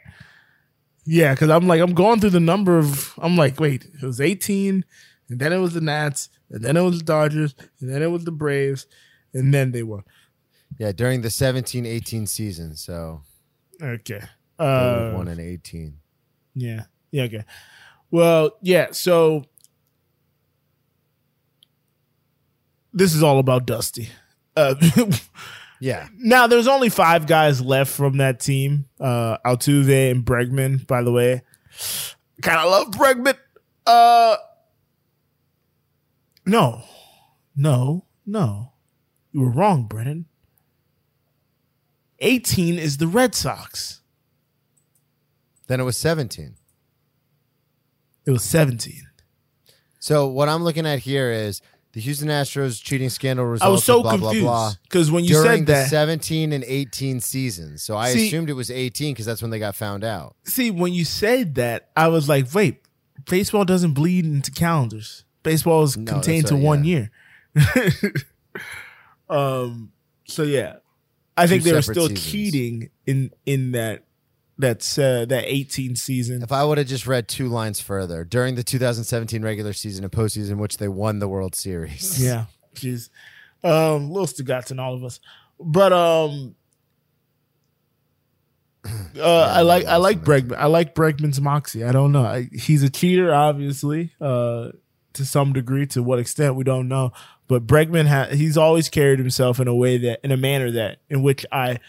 [1.06, 4.22] yeah because i'm like i'm going through the number of i'm like wait it was
[4.22, 4.86] 18
[5.30, 8.12] and then it was the nats and then it was the dodgers and then it
[8.12, 8.86] was the braves
[9.34, 10.04] and then they won
[10.78, 12.76] Yeah, during the 17 18 season.
[12.76, 13.24] So
[13.82, 14.22] okay
[14.60, 15.98] uh won in 18.
[16.56, 17.44] yeah yeah okay
[18.12, 19.44] well yeah so
[22.94, 24.10] this is all about dusty
[24.56, 24.76] uh
[25.80, 26.08] Yeah.
[26.18, 28.86] Now there's only five guys left from that team.
[29.00, 31.44] Uh Altuve and Bregman, by the way.
[32.42, 33.36] Kinda love Bregman.
[33.86, 34.38] Uh
[36.48, 36.82] No.
[37.56, 38.06] No.
[38.26, 38.74] No.
[39.32, 40.26] You were wrong, Brennan.
[42.20, 44.02] 18 is the Red Sox.
[45.68, 46.56] Then it was 17.
[48.26, 49.04] It was 17.
[50.00, 51.62] So what I'm looking at here is
[51.94, 53.66] the Houston Astros cheating scandal results.
[53.68, 56.64] I was so blah, blah, blah, confused because when you said the that, 17 and
[56.66, 57.84] 18 seasons.
[57.84, 60.36] So I See- assumed it was 18 because that's when they got found out.
[60.46, 62.82] see, when you said that, I was like, wait,
[63.30, 65.26] baseball doesn't bleed into calendars.
[65.44, 67.08] Baseball is No, contained to right, one yeah.
[67.56, 68.14] year.
[69.30, 69.92] um.
[70.26, 70.78] So yeah,
[71.38, 72.32] I think they were separate still seasons.
[72.32, 74.04] cheating in in that
[74.58, 76.42] that's uh, that 18 season.
[76.42, 80.12] If I would have just read two lines further, during the 2017 regular season and
[80.12, 82.18] postseason in which they won the World Series.
[82.28, 83.10] Yeah, jeez,
[83.64, 85.20] um, little Stugotz in all of us,
[85.60, 86.56] but um.
[89.20, 90.56] Uh, I like I like Bregman.
[90.58, 91.84] I like Bregman's moxie.
[91.84, 92.24] I don't know.
[92.24, 94.70] I, he's a cheater, obviously, uh,
[95.14, 95.88] to some degree.
[95.88, 97.12] To what extent we don't know.
[97.48, 101.00] But Bregman ha- he's always carried himself in a way that, in a manner that,
[101.10, 101.80] in which I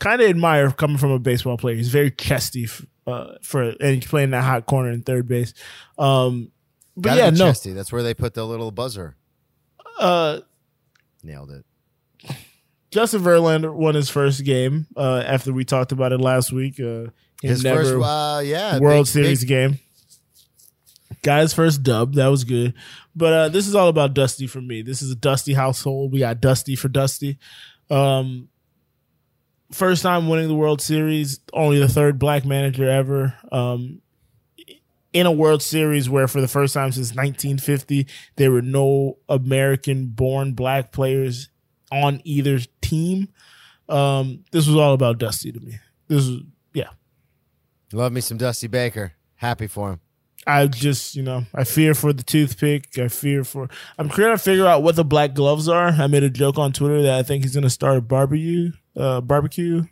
[0.00, 1.76] kind of admire coming from a baseball player.
[1.76, 5.54] He's very chesty f- uh, for, and he's playing that hot corner in third base.
[5.98, 6.50] Um,
[6.96, 7.46] but Gotta yeah, no.
[7.46, 7.72] chesty.
[7.72, 9.14] That's where they put the little buzzer.
[9.98, 10.40] Uh,
[11.22, 11.64] Nailed it.
[12.90, 16.78] Justin Verlander won his first game uh, after we talked about it last week.
[16.78, 17.06] Uh,
[17.42, 19.78] His first, uh, yeah, World big- Series big- game.
[21.22, 22.14] got his first dub.
[22.14, 22.74] That was good.
[23.16, 24.82] But uh, this is all about Dusty for me.
[24.82, 26.12] This is a Dusty household.
[26.12, 27.38] We got Dusty for Dusty.
[27.90, 28.48] Um,
[29.70, 33.34] first time winning the World Series, only the third black manager ever.
[33.52, 34.00] Um,
[35.12, 40.06] in a World Series where, for the first time since 1950, there were no American
[40.06, 41.48] born black players
[41.92, 43.28] on either team.
[43.88, 45.78] Um, this was all about Dusty to me.
[46.08, 46.40] This was,
[46.72, 46.90] yeah.
[47.92, 49.12] Love me some Dusty Baker.
[49.36, 50.00] Happy for him.
[50.46, 52.98] I just, you know, I fear for the toothpick.
[52.98, 53.68] I fear for.
[53.98, 55.88] I'm trying to figure out what the black gloves are.
[55.88, 58.72] I made a joke on Twitter that I think he's going to start a barbecue,
[58.96, 59.84] uh, barbecue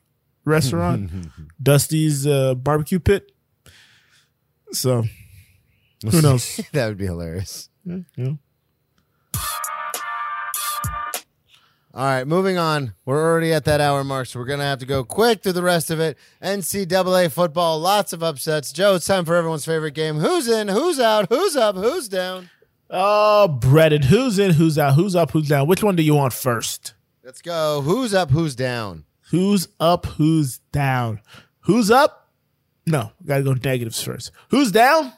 [0.45, 1.11] restaurant,
[1.63, 3.33] Dusty's uh, barbecue pit.
[4.73, 5.05] So,
[6.11, 6.61] who knows?
[6.73, 7.69] that would be hilarious.
[7.85, 8.39] Yeah, you
[11.95, 12.95] All right, moving on.
[13.05, 15.53] We're already at that hour mark, so we're going to have to go quick through
[15.53, 16.17] the rest of it.
[16.43, 18.73] NCAA football, lots of upsets.
[18.73, 20.17] Joe, it's time for everyone's favorite game.
[20.17, 20.69] Who's in?
[20.69, 21.29] Who's out?
[21.29, 21.77] Who's up?
[21.77, 22.49] Who's down?
[22.89, 24.05] Oh, breaded.
[24.05, 24.53] Who's in?
[24.53, 24.95] Who's out?
[24.95, 25.33] Who's up?
[25.33, 25.67] Who's down?
[25.67, 26.95] Which one do you want first?
[27.23, 27.83] Let's go.
[27.83, 28.31] Who's up?
[28.31, 29.05] Who's down?
[29.31, 30.07] Who's up?
[30.07, 31.21] Who's down?
[31.61, 32.31] Who's up?
[32.87, 34.33] No, gotta go negatives first.
[34.49, 35.13] Who's down?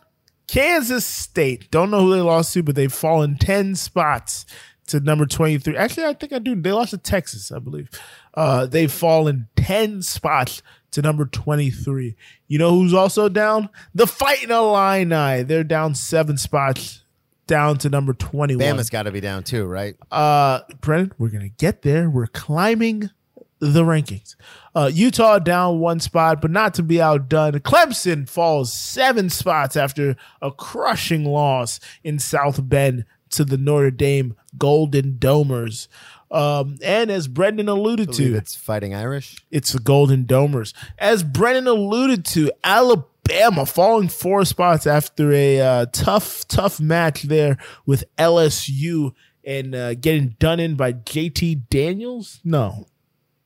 [0.49, 1.71] Kansas State.
[1.71, 4.45] Don't know who they lost to, but they've fallen 10 spots
[4.89, 5.77] to number 23.
[5.77, 6.55] Actually, I think I do.
[6.61, 7.89] They lost to Texas, I believe.
[8.35, 10.63] Uh, they've fallen 10 spots
[10.93, 12.17] to number 23.
[12.49, 13.69] You know who's also down?
[13.95, 15.43] The Fighting Illini.
[15.43, 17.05] They're down seven spots
[17.47, 18.65] down to number 21.
[18.65, 19.97] Bama's got to be down too, right?
[20.11, 22.09] Uh, Brennan, we're gonna get there.
[22.09, 23.11] We're climbing
[23.59, 24.37] the rankings.
[24.75, 27.53] Uh, Utah down one spot, but not to be outdone.
[27.61, 33.05] Clemson falls seven spots after a crushing loss in South Bend
[33.37, 35.89] to the Notre Dame Golden Domers.
[36.31, 39.37] Um, and as Brendan alluded to, it's fighting Irish.
[39.51, 40.73] it's the Golden Domers.
[40.99, 47.57] As Brendan alluded to, Alabama falling four spots after a uh, tough, tough match there
[47.87, 49.13] with LSU
[49.45, 52.41] and uh, getting done in by JT Daniels.
[52.43, 52.87] No,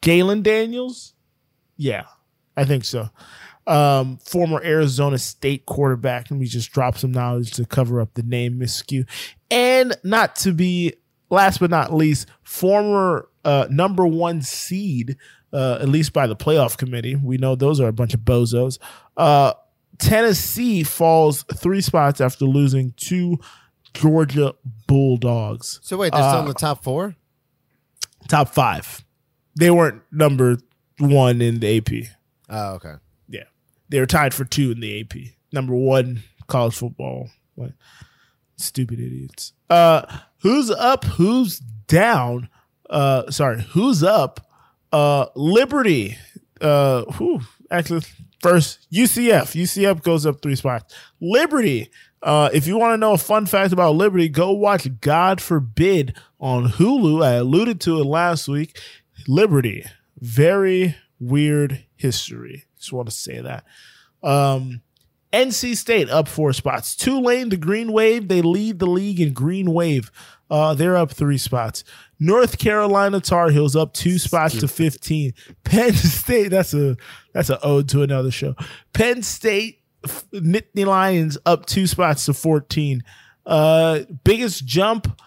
[0.02, 1.14] Jalen Daniels.
[1.76, 2.04] Yeah,
[2.56, 3.10] I think so.
[3.66, 6.30] Um, former Arizona State quarterback.
[6.30, 9.06] Let me just drop some knowledge to cover up the name miscue.
[9.50, 10.94] And not to be
[11.30, 15.16] last but not least, former uh, number one seed,
[15.52, 17.14] uh, at least by the playoff committee.
[17.16, 18.78] We know those are a bunch of bozos.
[19.16, 19.54] Uh,
[19.98, 23.38] Tennessee falls three spots after losing to
[23.94, 24.54] Georgia
[24.86, 25.80] Bulldogs.
[25.82, 27.16] So wait, they're still in Uh, the top four.
[28.28, 29.04] Top five.
[29.58, 30.58] They weren't number
[30.98, 32.08] one in the AP.
[32.48, 32.94] Oh, okay.
[33.28, 33.44] Yeah.
[33.88, 35.14] They were tied for two in the AP.
[35.52, 37.30] Number one, college football.
[38.58, 39.52] Stupid idiots.
[39.70, 40.02] Uh
[40.42, 41.04] who's up?
[41.04, 42.48] Who's down?
[42.90, 44.40] Uh sorry, who's up?
[44.92, 46.18] Uh Liberty.
[46.60, 47.40] Uh whew,
[47.70, 48.02] actually
[48.40, 49.54] first UCF.
[49.54, 50.94] UCF goes up three spots.
[51.20, 51.90] Liberty.
[52.20, 56.16] Uh if you want to know a fun fact about Liberty, go watch God Forbid
[56.40, 57.24] on Hulu.
[57.24, 58.78] I alluded to it last week.
[59.28, 59.84] Liberty.
[60.18, 62.64] Very weird history.
[62.76, 63.64] Just want to say that.
[64.22, 64.82] Um,
[65.32, 66.96] NC State up four spots.
[66.96, 70.10] Tulane, the Green Wave, they lead the league in Green Wave.
[70.50, 71.84] Uh, they're up three spots.
[72.18, 75.34] North Carolina Tar Heels up two spots to 15.
[75.64, 76.96] Penn State, that's a
[77.32, 78.54] that's an ode to another show.
[78.92, 79.82] Penn State
[80.32, 83.02] Nittany Lions up two spots to 14.
[83.44, 85.20] Uh, biggest jump,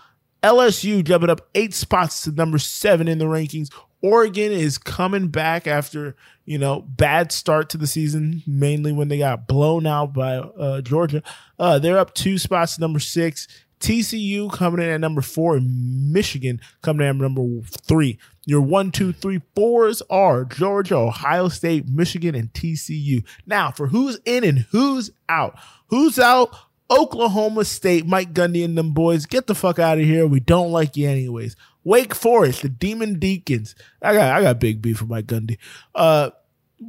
[0.43, 3.71] LSU jumping up eight spots to number seven in the rankings.
[4.01, 9.17] Oregon is coming back after you know bad start to the season, mainly when they
[9.17, 11.23] got blown out by uh, Georgia.
[11.59, 13.47] Uh, they're up two spots number six.
[13.79, 18.19] TCU coming in at number four, and Michigan coming in at number three.
[18.45, 23.23] Your one, two, three, fours are Georgia, Ohio State, Michigan, and TCU.
[23.45, 26.55] Now, for who's in and who's out, who's out?
[26.91, 30.27] Oklahoma State, Mike Gundy and them boys, get the fuck out of here.
[30.27, 31.55] We don't like you anyways.
[31.83, 33.75] Wake Forest, the Demon Deacons.
[34.01, 35.57] I got I got big beef for Mike Gundy.
[35.95, 36.31] Uh,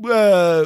[0.04, 0.64] uh,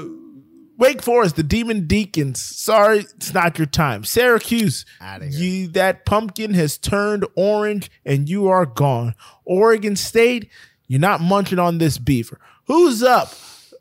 [0.79, 2.43] Wake Forest, the Demon Deacons.
[2.43, 4.05] Sorry, it's not your time.
[4.05, 4.85] Syracuse,
[5.31, 9.15] you that pumpkin has turned orange and you are gone.
[9.45, 10.51] Oregon State,
[10.87, 12.39] you're not munching on this beaver.
[12.67, 13.33] Who's up?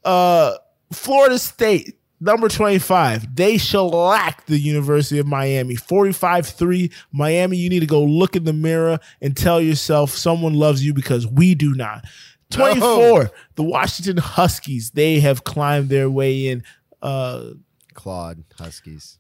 [0.04, 0.54] Uh,
[0.94, 3.36] Florida State, number 25.
[3.36, 5.76] They shellacked the University of Miami.
[5.76, 6.92] 45 3.
[7.12, 10.94] Miami, you need to go look in the mirror and tell yourself someone loves you
[10.94, 12.04] because we do not.
[12.52, 13.32] 24.
[13.56, 16.64] The Washington Huskies, they have climbed their way in.
[17.02, 17.52] Uh,
[17.94, 19.20] Claude Huskies.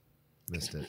[0.49, 0.88] Missed it.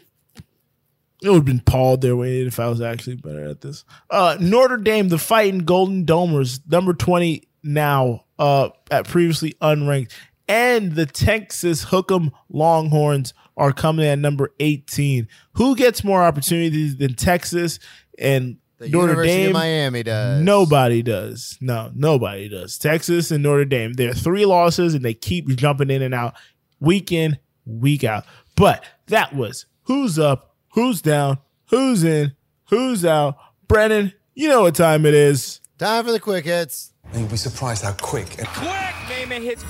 [1.22, 3.84] it would have been pawed their way in if I was actually better at this.
[4.10, 10.12] Uh, Notre Dame, the fighting Golden Domers, number 20 now, uh, at previously unranked.
[10.48, 15.28] And the Texas Hook'em Longhorns are coming at number 18.
[15.54, 17.78] Who gets more opportunities than Texas
[18.18, 19.46] and The Notre University Dame?
[19.48, 20.42] of Miami does.
[20.42, 21.56] Nobody does.
[21.60, 22.76] No, nobody does.
[22.78, 23.94] Texas and Notre Dame.
[23.94, 26.34] They're three losses and they keep jumping in and out
[26.80, 28.24] week in, week out.
[28.56, 31.38] But that was who's up, who's down,
[31.70, 32.34] who's in,
[32.68, 33.36] who's out.
[33.68, 35.60] Brennan, you know what time it is.
[35.78, 36.92] Time for the quick hits.
[37.12, 38.68] And you'll be surprised how quick and Quick
[39.30, 39.64] hits.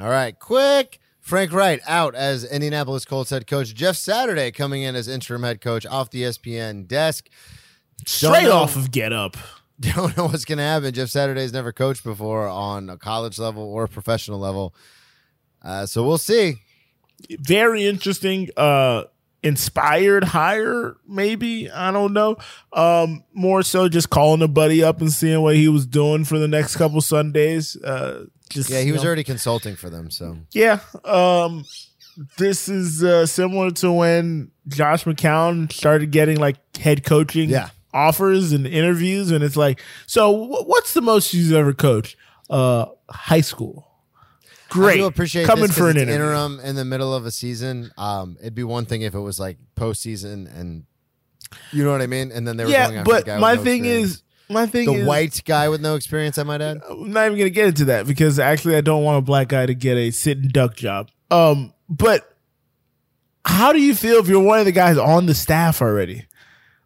[0.00, 1.00] All right, quick.
[1.20, 3.74] Frank Reich out as Indianapolis Colts head coach.
[3.74, 7.28] Jeff Saturday coming in as interim head coach off the ESPN desk.
[8.06, 8.52] Straight know.
[8.52, 9.36] off of Get Up.
[9.80, 10.94] Don't know what's going to happen.
[10.94, 14.74] Jeff Saturday's never coached before on a college level or professional level.
[15.62, 16.62] Uh, so we'll see.
[17.30, 18.50] Very interesting.
[18.56, 19.04] Uh
[19.46, 21.70] inspired hire, maybe.
[21.70, 22.36] I don't know.
[22.72, 26.38] Um, more so just calling a buddy up and seeing what he was doing for
[26.38, 27.76] the next couple Sundays.
[27.76, 29.06] Uh just Yeah, he was know.
[29.08, 30.10] already consulting for them.
[30.10, 30.80] So Yeah.
[31.04, 31.64] Um
[32.38, 37.68] this is uh, similar to when Josh McCown started getting like head coaching Yeah.
[37.92, 42.16] offers and interviews and it's like, so wh- what's the most you've ever coached?
[42.48, 43.86] Uh high school.
[44.68, 44.94] Great.
[44.94, 46.14] I do appreciate coming for an interview.
[46.14, 47.90] interim in the middle of a season.
[47.96, 50.84] Um, it'd be one thing if it was like postseason and
[51.72, 52.32] you know what I mean.
[52.32, 54.10] And then they were going Yeah, after the but guy with my no thing experience.
[54.10, 56.38] is my thing the is white guy with no experience.
[56.38, 56.80] I might add.
[56.88, 59.66] I'm not even gonna get into that because actually I don't want a black guy
[59.66, 61.10] to get a sit and duck job.
[61.30, 62.36] Um, but
[63.44, 66.26] how do you feel if you're one of the guys on the staff already?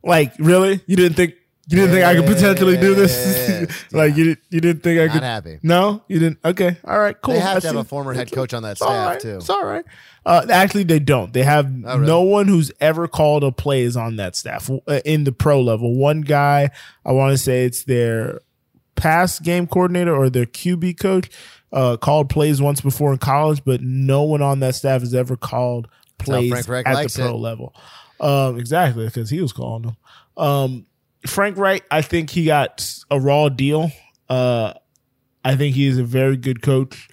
[0.02, 0.80] Like, really?
[0.86, 1.34] You didn't think
[1.70, 3.84] you didn't think I could potentially do this?
[3.92, 5.58] like you didn't you didn't think I Not could happy.
[5.62, 6.38] No, you didn't.
[6.44, 7.34] Okay, all right, cool.
[7.34, 9.20] They have I to have a former head coach on that It's all staff right.
[9.20, 9.36] too.
[9.36, 9.84] It's all right.
[10.26, 11.32] Uh, actually, they don't.
[11.32, 12.06] They have Oh, really?
[12.06, 15.60] no one who's ever called a play is on that staff uh, in the pro
[15.62, 15.94] level.
[15.96, 16.70] One guy,
[17.06, 18.40] I want to say it's their
[18.96, 21.30] pass game coordinator or their QB coach,
[21.72, 25.36] uh, called plays once before in college, but no one on that staff has ever
[25.36, 27.38] called how plays Frank Reich at likes the pro it.
[27.38, 27.74] level.
[28.20, 29.96] Um, exactly, because he was calling them.
[30.36, 30.86] Um,
[31.26, 33.90] Frank Reich, I think he got a raw deal.
[34.28, 34.74] Uh,
[35.44, 37.08] I think he is a very good coach.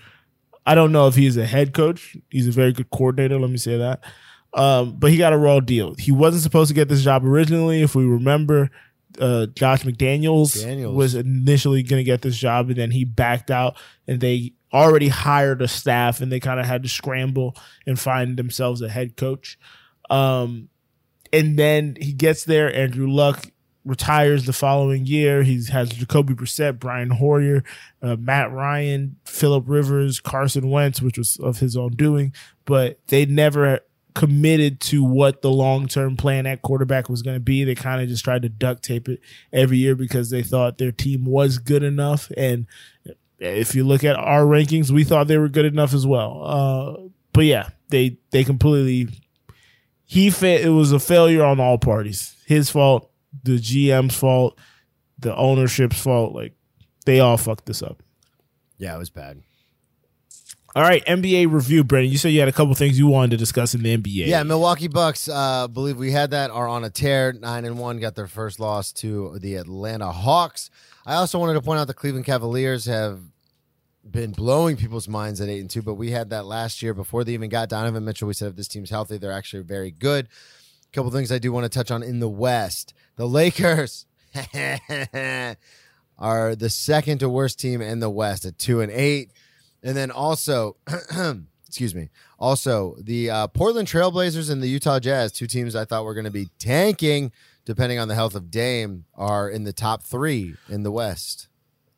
[0.65, 2.17] I don't know if he's a head coach.
[2.29, 3.39] He's a very good coordinator.
[3.39, 4.03] Let me say that.
[4.53, 5.95] Um, but he got a raw deal.
[5.95, 7.81] He wasn't supposed to get this job originally.
[7.81, 8.69] If we remember,
[9.19, 10.93] uh, Josh McDaniels McDaniels.
[10.93, 13.77] was initially going to get this job, and then he backed out,
[14.07, 17.55] and they already hired a staff, and they kind of had to scramble
[17.85, 19.57] and find themselves a head coach.
[20.09, 20.69] Um,
[21.31, 22.73] and then he gets there.
[22.73, 23.51] Andrew Luck
[23.87, 25.43] retires the following year.
[25.43, 27.63] He has Jacoby Brissett, Brian Hoyer,
[28.01, 32.33] uh, Matt Ryan, Philip Rivers, Carson Wentz, which was of his own doing,
[32.65, 33.79] but they never
[34.13, 37.63] committed to what the long term plan at quarterback was going to be.
[37.63, 39.21] They kind of just tried to duct tape it
[39.53, 42.31] every year because they thought their team was good enough.
[42.35, 42.65] And
[43.39, 46.41] if you look at our rankings, we thought they were good enough as well.
[46.43, 49.07] Uh, but yeah, they they completely
[50.05, 52.35] he fa- it was a failure on all parties.
[52.47, 53.11] His fault,
[53.43, 54.57] the GM's fault,
[55.19, 56.33] the ownership's fault.
[56.33, 56.53] Like
[57.05, 58.01] they all fucked this up.
[58.77, 59.41] Yeah, it was bad.
[60.75, 62.11] All right, NBA review, Brendan.
[62.11, 64.27] You said you had a couple things you wanted to discuss in the NBA.
[64.27, 65.27] Yeah, Milwaukee Bucks.
[65.27, 67.33] Uh, believe we had that are on a tear.
[67.33, 70.69] Nine and one got their first loss to the Atlanta Hawks.
[71.03, 73.21] I also wanted to point out the Cleveland Cavaliers have
[74.11, 77.23] been blowing people's minds at eight and two, but we had that last year before
[77.23, 78.27] they even got Donovan Mitchell.
[78.27, 80.27] We said if this team's healthy, they're actually very good.
[80.97, 82.95] Couple things I do want to touch on in the West.
[83.17, 84.07] The Lakers
[86.17, 89.29] are the second to worst team in the West at two and eight.
[89.83, 90.77] And then also,
[91.67, 96.03] excuse me, also the uh, Portland Trailblazers and the Utah Jazz, two teams I thought
[96.03, 97.31] were going to be tanking,
[97.63, 101.47] depending on the health of Dame, are in the top three in the West.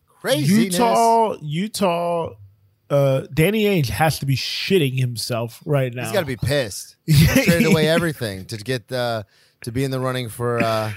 [0.09, 0.63] Crazy.
[0.65, 2.33] Utah, Utah,
[2.89, 6.03] uh, Danny Ainge has to be shitting himself right now.
[6.03, 6.95] He's got to be pissed.
[7.05, 9.23] He traded away everything to get uh,
[9.61, 10.91] to be in the running for uh,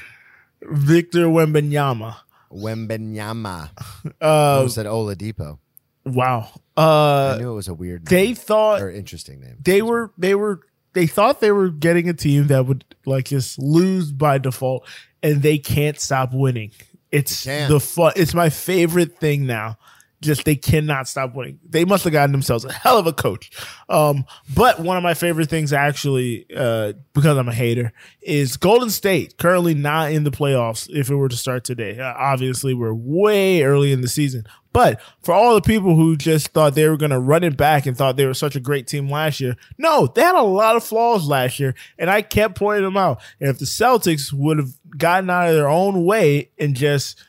[0.63, 2.17] Victor Wembanyama.
[2.53, 3.71] Wembenyama.
[3.77, 5.59] I Uh, almost said Oladipo.
[6.05, 6.49] wow.
[6.77, 9.57] I Uh, knew it was a weird, they name, thought or interesting name.
[9.63, 10.61] they were they were
[10.95, 14.87] they thought they were getting a team that would like just lose by default
[15.23, 16.71] and they can't stop winning
[17.11, 19.77] it's the fun it's my favorite thing now
[20.23, 21.59] just they cannot stop winning.
[21.69, 23.51] They must have gotten themselves a hell of a coach.
[23.89, 27.93] Um but one of my favorite things actually uh because i'm a hater
[28.23, 31.99] is golden state currently not in the playoffs if it were to start today.
[31.99, 34.45] Uh, obviously we're way early in the season.
[34.73, 37.87] But for all the people who just thought they were going to run it back
[37.87, 40.77] and thought they were such a great team last year, no, they had a lot
[40.77, 43.21] of flaws last year, and I kept pointing them out.
[43.39, 47.23] And if the Celtics would have gotten out of their own way and just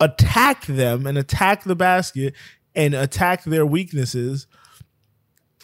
[0.00, 2.34] attacked them and attack the basket
[2.74, 4.46] and attack their weaknesses,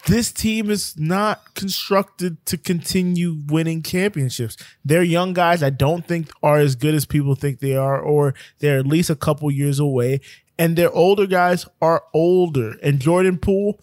[0.07, 4.57] this team is not constructed to continue winning championships.
[4.85, 8.35] They're young guys I don't think are as good as people think they are, or
[8.61, 10.21] they're at least a couple years away.
[10.59, 12.77] And their older guys are older.
[12.83, 13.81] And Jordan Poole,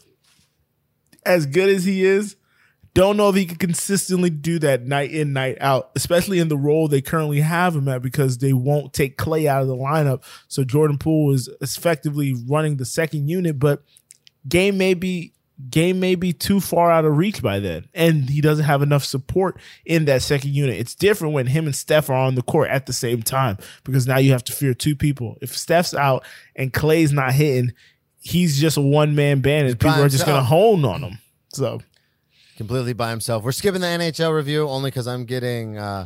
[1.25, 2.35] as good as he is,
[2.93, 6.57] don't know if he can consistently do that night in, night out, especially in the
[6.57, 10.23] role they currently have him at because they won't take Clay out of the lineup.
[10.47, 13.83] So Jordan Poole is effectively running the second unit, but
[14.47, 15.33] game may be
[15.69, 17.87] game may be too far out of reach by then.
[17.93, 20.77] And he doesn't have enough support in that second unit.
[20.77, 24.05] It's different when him and Steph are on the court at the same time because
[24.05, 25.37] now you have to fear two people.
[25.41, 26.25] If Steph's out
[26.55, 27.73] and Clay's not hitting,
[28.19, 31.19] he's just a one man band and people are just gonna hone on him.
[31.53, 31.81] So
[32.57, 33.43] completely by himself.
[33.43, 35.77] We're skipping the NHL review only because I'm getting.
[35.77, 36.05] Uh,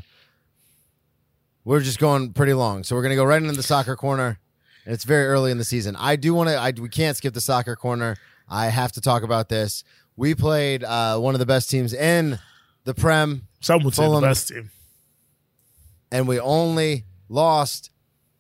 [1.63, 4.39] we're just going pretty long, so we're gonna go right into the soccer corner.
[4.85, 5.95] And it's very early in the season.
[5.97, 6.55] I do want to.
[6.57, 8.15] I we can't skip the soccer corner.
[8.49, 9.83] I have to talk about this.
[10.15, 12.39] We played uh, one of the best teams in
[12.85, 14.21] the Prem, some would say Fulham.
[14.21, 14.71] the best team.
[16.11, 17.91] and we only lost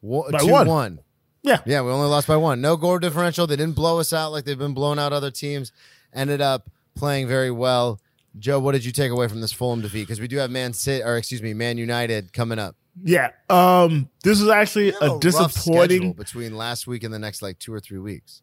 [0.01, 0.67] wo- By two one.
[0.67, 0.99] one.
[1.43, 1.59] Yeah.
[1.65, 2.61] Yeah, we only lost by one.
[2.61, 3.45] No goal differential.
[3.45, 5.71] They didn't blow us out like they've been blowing out other teams.
[6.13, 7.99] Ended up playing very well.
[8.39, 10.01] Joe, what did you take away from this Fulham defeat?
[10.01, 12.75] Because we do have Man City, or excuse me, Man United coming up.
[13.03, 13.29] Yeah.
[13.49, 17.73] Um this is actually a schedule disappointing between last week and the next like two
[17.73, 18.41] or three weeks.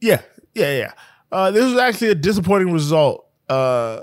[0.00, 0.20] Yeah,
[0.54, 0.92] yeah, yeah.
[1.30, 3.26] Uh, this was actually a disappointing result.
[3.48, 4.02] Uh,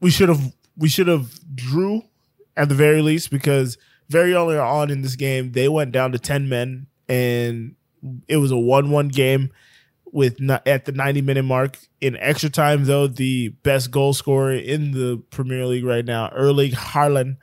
[0.00, 0.40] we should have
[0.76, 2.02] we should have drew
[2.56, 3.78] at the very least because
[4.08, 7.74] very early on in this game they went down to ten men and
[8.28, 9.50] it was a one-one game
[10.14, 14.92] with at the 90 minute mark in extra time though the best goal scorer in
[14.92, 17.36] the Premier League right now Erling Haaland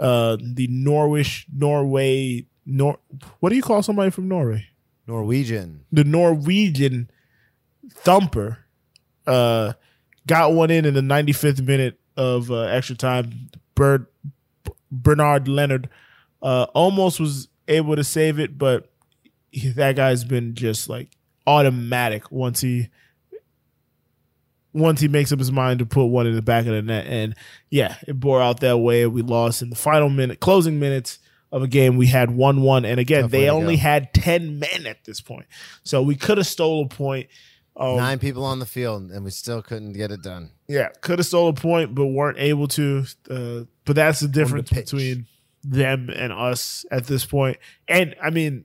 [0.00, 2.98] uh the Norwich Norway Nor
[3.38, 4.66] what do you call somebody from Norway
[5.06, 5.84] Norwegian.
[5.92, 7.08] the Norwegian
[7.90, 8.58] thumper
[9.26, 9.74] uh,
[10.26, 13.50] got one in in the 95th minute of uh, extra time.
[13.74, 14.06] Bird,
[14.90, 15.88] Bernard Leonard
[16.42, 18.90] uh, almost was able to save it, but
[19.74, 21.08] that guy's been just like
[21.48, 22.88] automatic once he
[24.74, 27.06] once he makes up his mind to put one in the back of the net.
[27.06, 27.34] And
[27.70, 29.06] yeah, it bore out that way.
[29.06, 31.18] We lost in the final minute, closing minutes
[31.50, 31.96] of a game.
[31.96, 33.82] We had one one, and again, Tough they only go.
[33.82, 35.46] had ten men at this point,
[35.82, 37.28] so we could have stole a point.
[37.76, 40.50] Um, Nine people on the field, and we still couldn't get it done.
[40.66, 43.04] yeah, could have stole a point, but weren't able to.
[43.30, 44.90] Uh, but that's the difference pitch.
[44.90, 45.26] between
[45.64, 47.56] them and us at this point.
[47.88, 48.64] And I mean,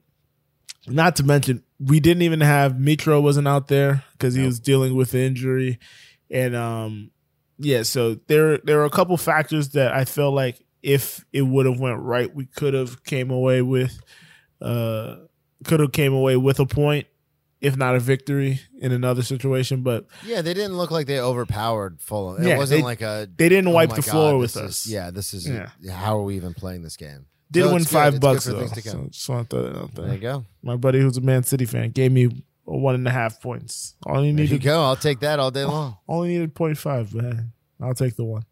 [0.88, 4.96] not to mention, we didn't even have Mitro wasn't out there because he was dealing
[4.96, 5.80] with the injury,
[6.30, 7.12] and um,
[7.58, 7.84] yeah.
[7.84, 11.80] So there, there are a couple factors that I feel like if it would have
[11.80, 13.98] went right, we could have came away with,
[14.62, 15.16] uh,
[15.64, 17.08] could have came away with a point,
[17.62, 19.82] if not a victory in another situation.
[19.84, 22.44] But Yeah, they didn't look like they overpowered Fulham.
[22.44, 23.30] It Yeah, wasn't they- like a.
[23.38, 24.88] they didn't oh wipe the God, floor with this us.
[24.88, 25.48] yeah, this is.
[25.48, 25.70] Yeah.
[25.92, 27.28] How are we even playing this game?
[27.54, 28.66] Did So win five good bucks though.
[28.68, 30.16] So just want to throw that out There there.
[30.16, 30.46] you go.
[30.62, 33.96] My buddy who's a Man City fan gave me one and a half points.
[34.06, 34.84] All you needed, go.
[34.84, 35.98] I'll take that all day long.
[36.08, 37.40] only needed 0.5, but hey,
[37.82, 38.44] I'll take the one.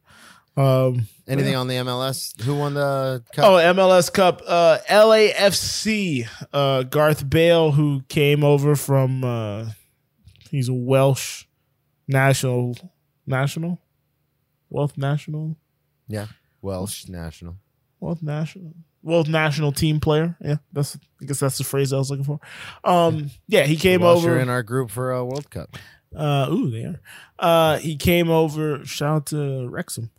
[0.58, 2.40] Um, Anything on the MLS?
[2.42, 3.46] Who won the cup?
[3.46, 9.70] oh, MLS Cup, uh, LAFC, uh, Gareth Bale, who came over from, uh,
[10.50, 11.46] he's a Welsh
[12.08, 12.76] national,
[13.26, 13.82] national,
[14.70, 15.58] Wealth national,
[16.08, 16.28] yeah,
[16.62, 17.56] Welsh national.
[18.02, 18.74] Wealth national,
[19.04, 20.38] Wealth national team player.
[20.42, 22.40] Yeah, that's I guess that's the phrase I was looking for.
[22.84, 25.78] Um, yeah, he came over in our group for a World Cup.
[26.16, 27.02] Uh, ooh, they are.
[27.40, 28.84] Uh, he came over.
[28.86, 30.12] Shout out to Wrexham.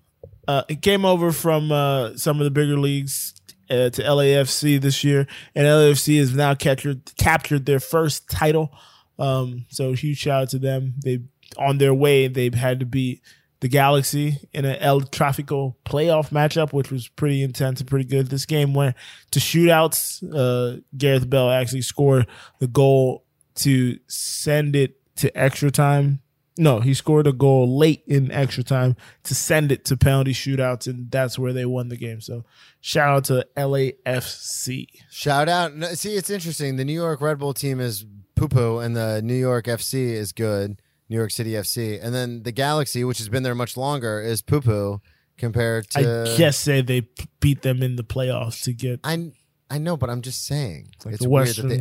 [0.49, 3.35] Uh, he came over from uh, some of the bigger leagues
[3.71, 8.73] uh, to LAFC this year, and LAFC has now captured captured their first title.
[9.19, 10.95] Um, so huge shout out to them.
[11.05, 11.21] They
[11.57, 12.29] on their way.
[12.29, 13.23] They've had to beat
[13.63, 18.27] the Galaxy in an El Trafico playoff matchup, which was pretty intense and pretty good.
[18.27, 18.97] This game went
[19.31, 20.21] to shootouts.
[20.35, 22.27] Uh, Gareth Bale actually scored
[22.59, 23.25] the goal
[23.55, 26.23] to send it to extra time.
[26.59, 30.89] No, he scored a goal late in extra time to send it to penalty shootouts,
[30.89, 32.21] and that's where they won the game.
[32.21, 32.45] So,
[32.81, 34.87] shout out to LAFC.
[35.09, 35.73] Shout out.
[35.95, 36.77] See, it's interesting.
[36.77, 40.33] The New York Red Bull team is poo poo, and the New York FC is
[40.33, 40.83] good.
[41.13, 44.41] New York City FC, and then the Galaxy, which has been there much longer, is
[44.41, 45.01] poo poo
[45.37, 46.33] compared to.
[46.33, 49.33] I guess say they p- beat them in the playoffs to get I
[49.71, 51.77] I know, but I'm just saying like it's the weird Western that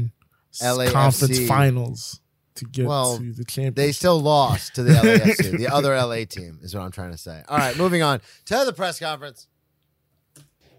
[0.59, 2.19] they, LAFC Conference Finals
[2.55, 3.75] to get Well, to the championship.
[3.75, 7.17] they still lost to the LAFC, the other LA team, is what I'm trying to
[7.17, 7.41] say.
[7.47, 9.47] All right, moving on to the press conference.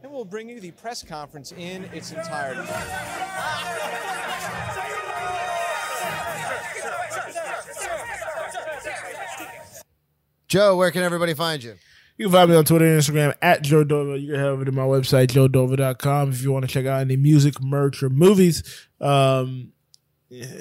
[0.03, 2.69] And we'll bring you the press conference in its entirety.
[10.53, 11.77] Joe, where can everybody find you?
[12.19, 14.17] You can find me on Twitter and Instagram at Joe Dover.
[14.17, 17.17] You can head over to my website, joedover.com, if you want to check out any
[17.17, 18.63] music, merch, or movies.
[19.01, 19.73] Um,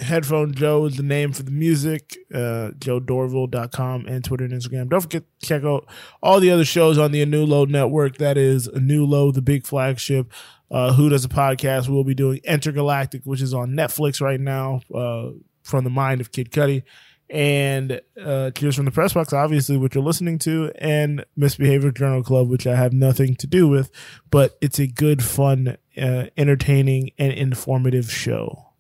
[0.02, 4.88] Headphone Joe is the name for the music, uh, joedorville.com and Twitter and Instagram.
[4.88, 5.86] Don't forget to check out
[6.24, 8.16] all the other shows on the A New Low Network.
[8.16, 10.32] That is A New Low, the big flagship.
[10.72, 11.90] Uh, Who does a podcast?
[11.90, 15.32] We'll be doing Entergalactic, which is on Netflix right now, uh,
[15.64, 16.84] from the mind of Kid Cudi.
[17.32, 22.24] And uh, Cheers from the Press Box, obviously, which you're listening to, and Misbehavior Journal
[22.24, 23.90] Club, which I have nothing to do with,
[24.30, 28.72] but it's a good, fun, uh, entertaining, and informative show.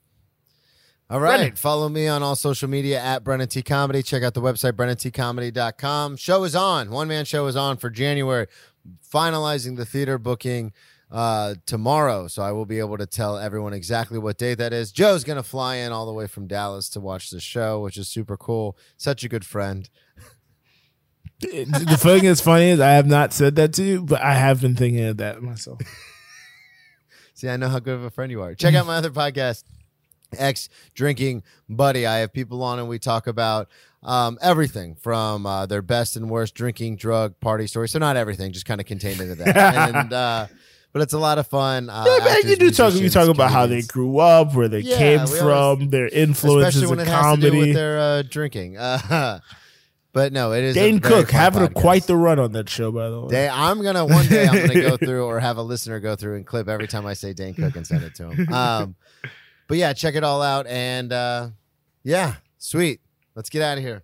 [1.09, 1.37] All right.
[1.37, 1.55] Brennan.
[1.55, 4.03] Follow me on all social media at Brennan T Comedy.
[4.03, 6.17] Check out the website, BrennanTComedy.com.
[6.17, 6.89] Show is on.
[6.89, 8.47] One man show is on for January.
[9.13, 10.73] Finalizing the theater booking
[11.11, 12.27] uh, tomorrow.
[12.27, 14.91] So I will be able to tell everyone exactly what date that is.
[14.91, 17.97] Joe's going to fly in all the way from Dallas to watch the show, which
[17.97, 18.77] is super cool.
[18.97, 19.89] Such a good friend.
[21.41, 24.61] the thing that's funny is I have not said that to you, but I have
[24.61, 25.81] been thinking of that myself.
[27.33, 28.53] See, I know how good of a friend you are.
[28.53, 29.63] Check out my other podcast,
[30.37, 32.05] Ex Drinking Buddy.
[32.05, 33.67] I have people on and we talk about
[34.03, 37.91] um, everything from uh, their best and worst drinking, drug, party stories.
[37.91, 39.55] So not everything, just kind of contained into that.
[39.95, 40.47] and uh,
[40.93, 41.89] but it's a lot of fun.
[41.89, 42.93] Uh, Yeah, man, you do talk.
[42.93, 46.75] You talk about how they grew up, where they Yeah, came from, always- their influences
[46.75, 47.67] especially when in it has to do comedy.
[47.67, 48.77] with their uh, drinking.
[48.77, 49.39] Uh,
[50.13, 53.09] but no, it is Dane Cook having a, quite the run on that show, by
[53.09, 53.29] the way.
[53.29, 56.35] Day, I'm gonna one day I'm gonna go through or have a listener go through
[56.35, 58.53] and clip every time I say Dane Cook and send it to him.
[58.53, 58.95] Um,
[59.67, 61.49] but yeah, check it all out and uh,
[62.03, 62.99] yeah, sweet.
[63.35, 64.03] Let's get out of here.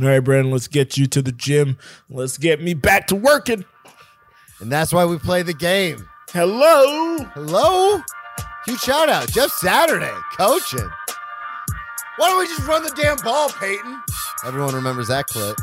[0.00, 1.76] All right, Brandon, let's get you to the gym.
[2.08, 3.66] Let's get me back to working.
[4.62, 6.08] And that's why we play the game.
[6.30, 7.18] Hello.
[7.34, 8.00] Hello?
[8.64, 9.28] Huge shout out.
[9.32, 10.88] Jeff Saturday, coaching.
[12.16, 14.00] Why don't we just run the damn ball, Peyton?
[14.46, 15.56] Everyone remembers that clip.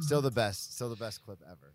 [0.00, 0.74] Still the best.
[0.74, 1.65] Still the best clip ever.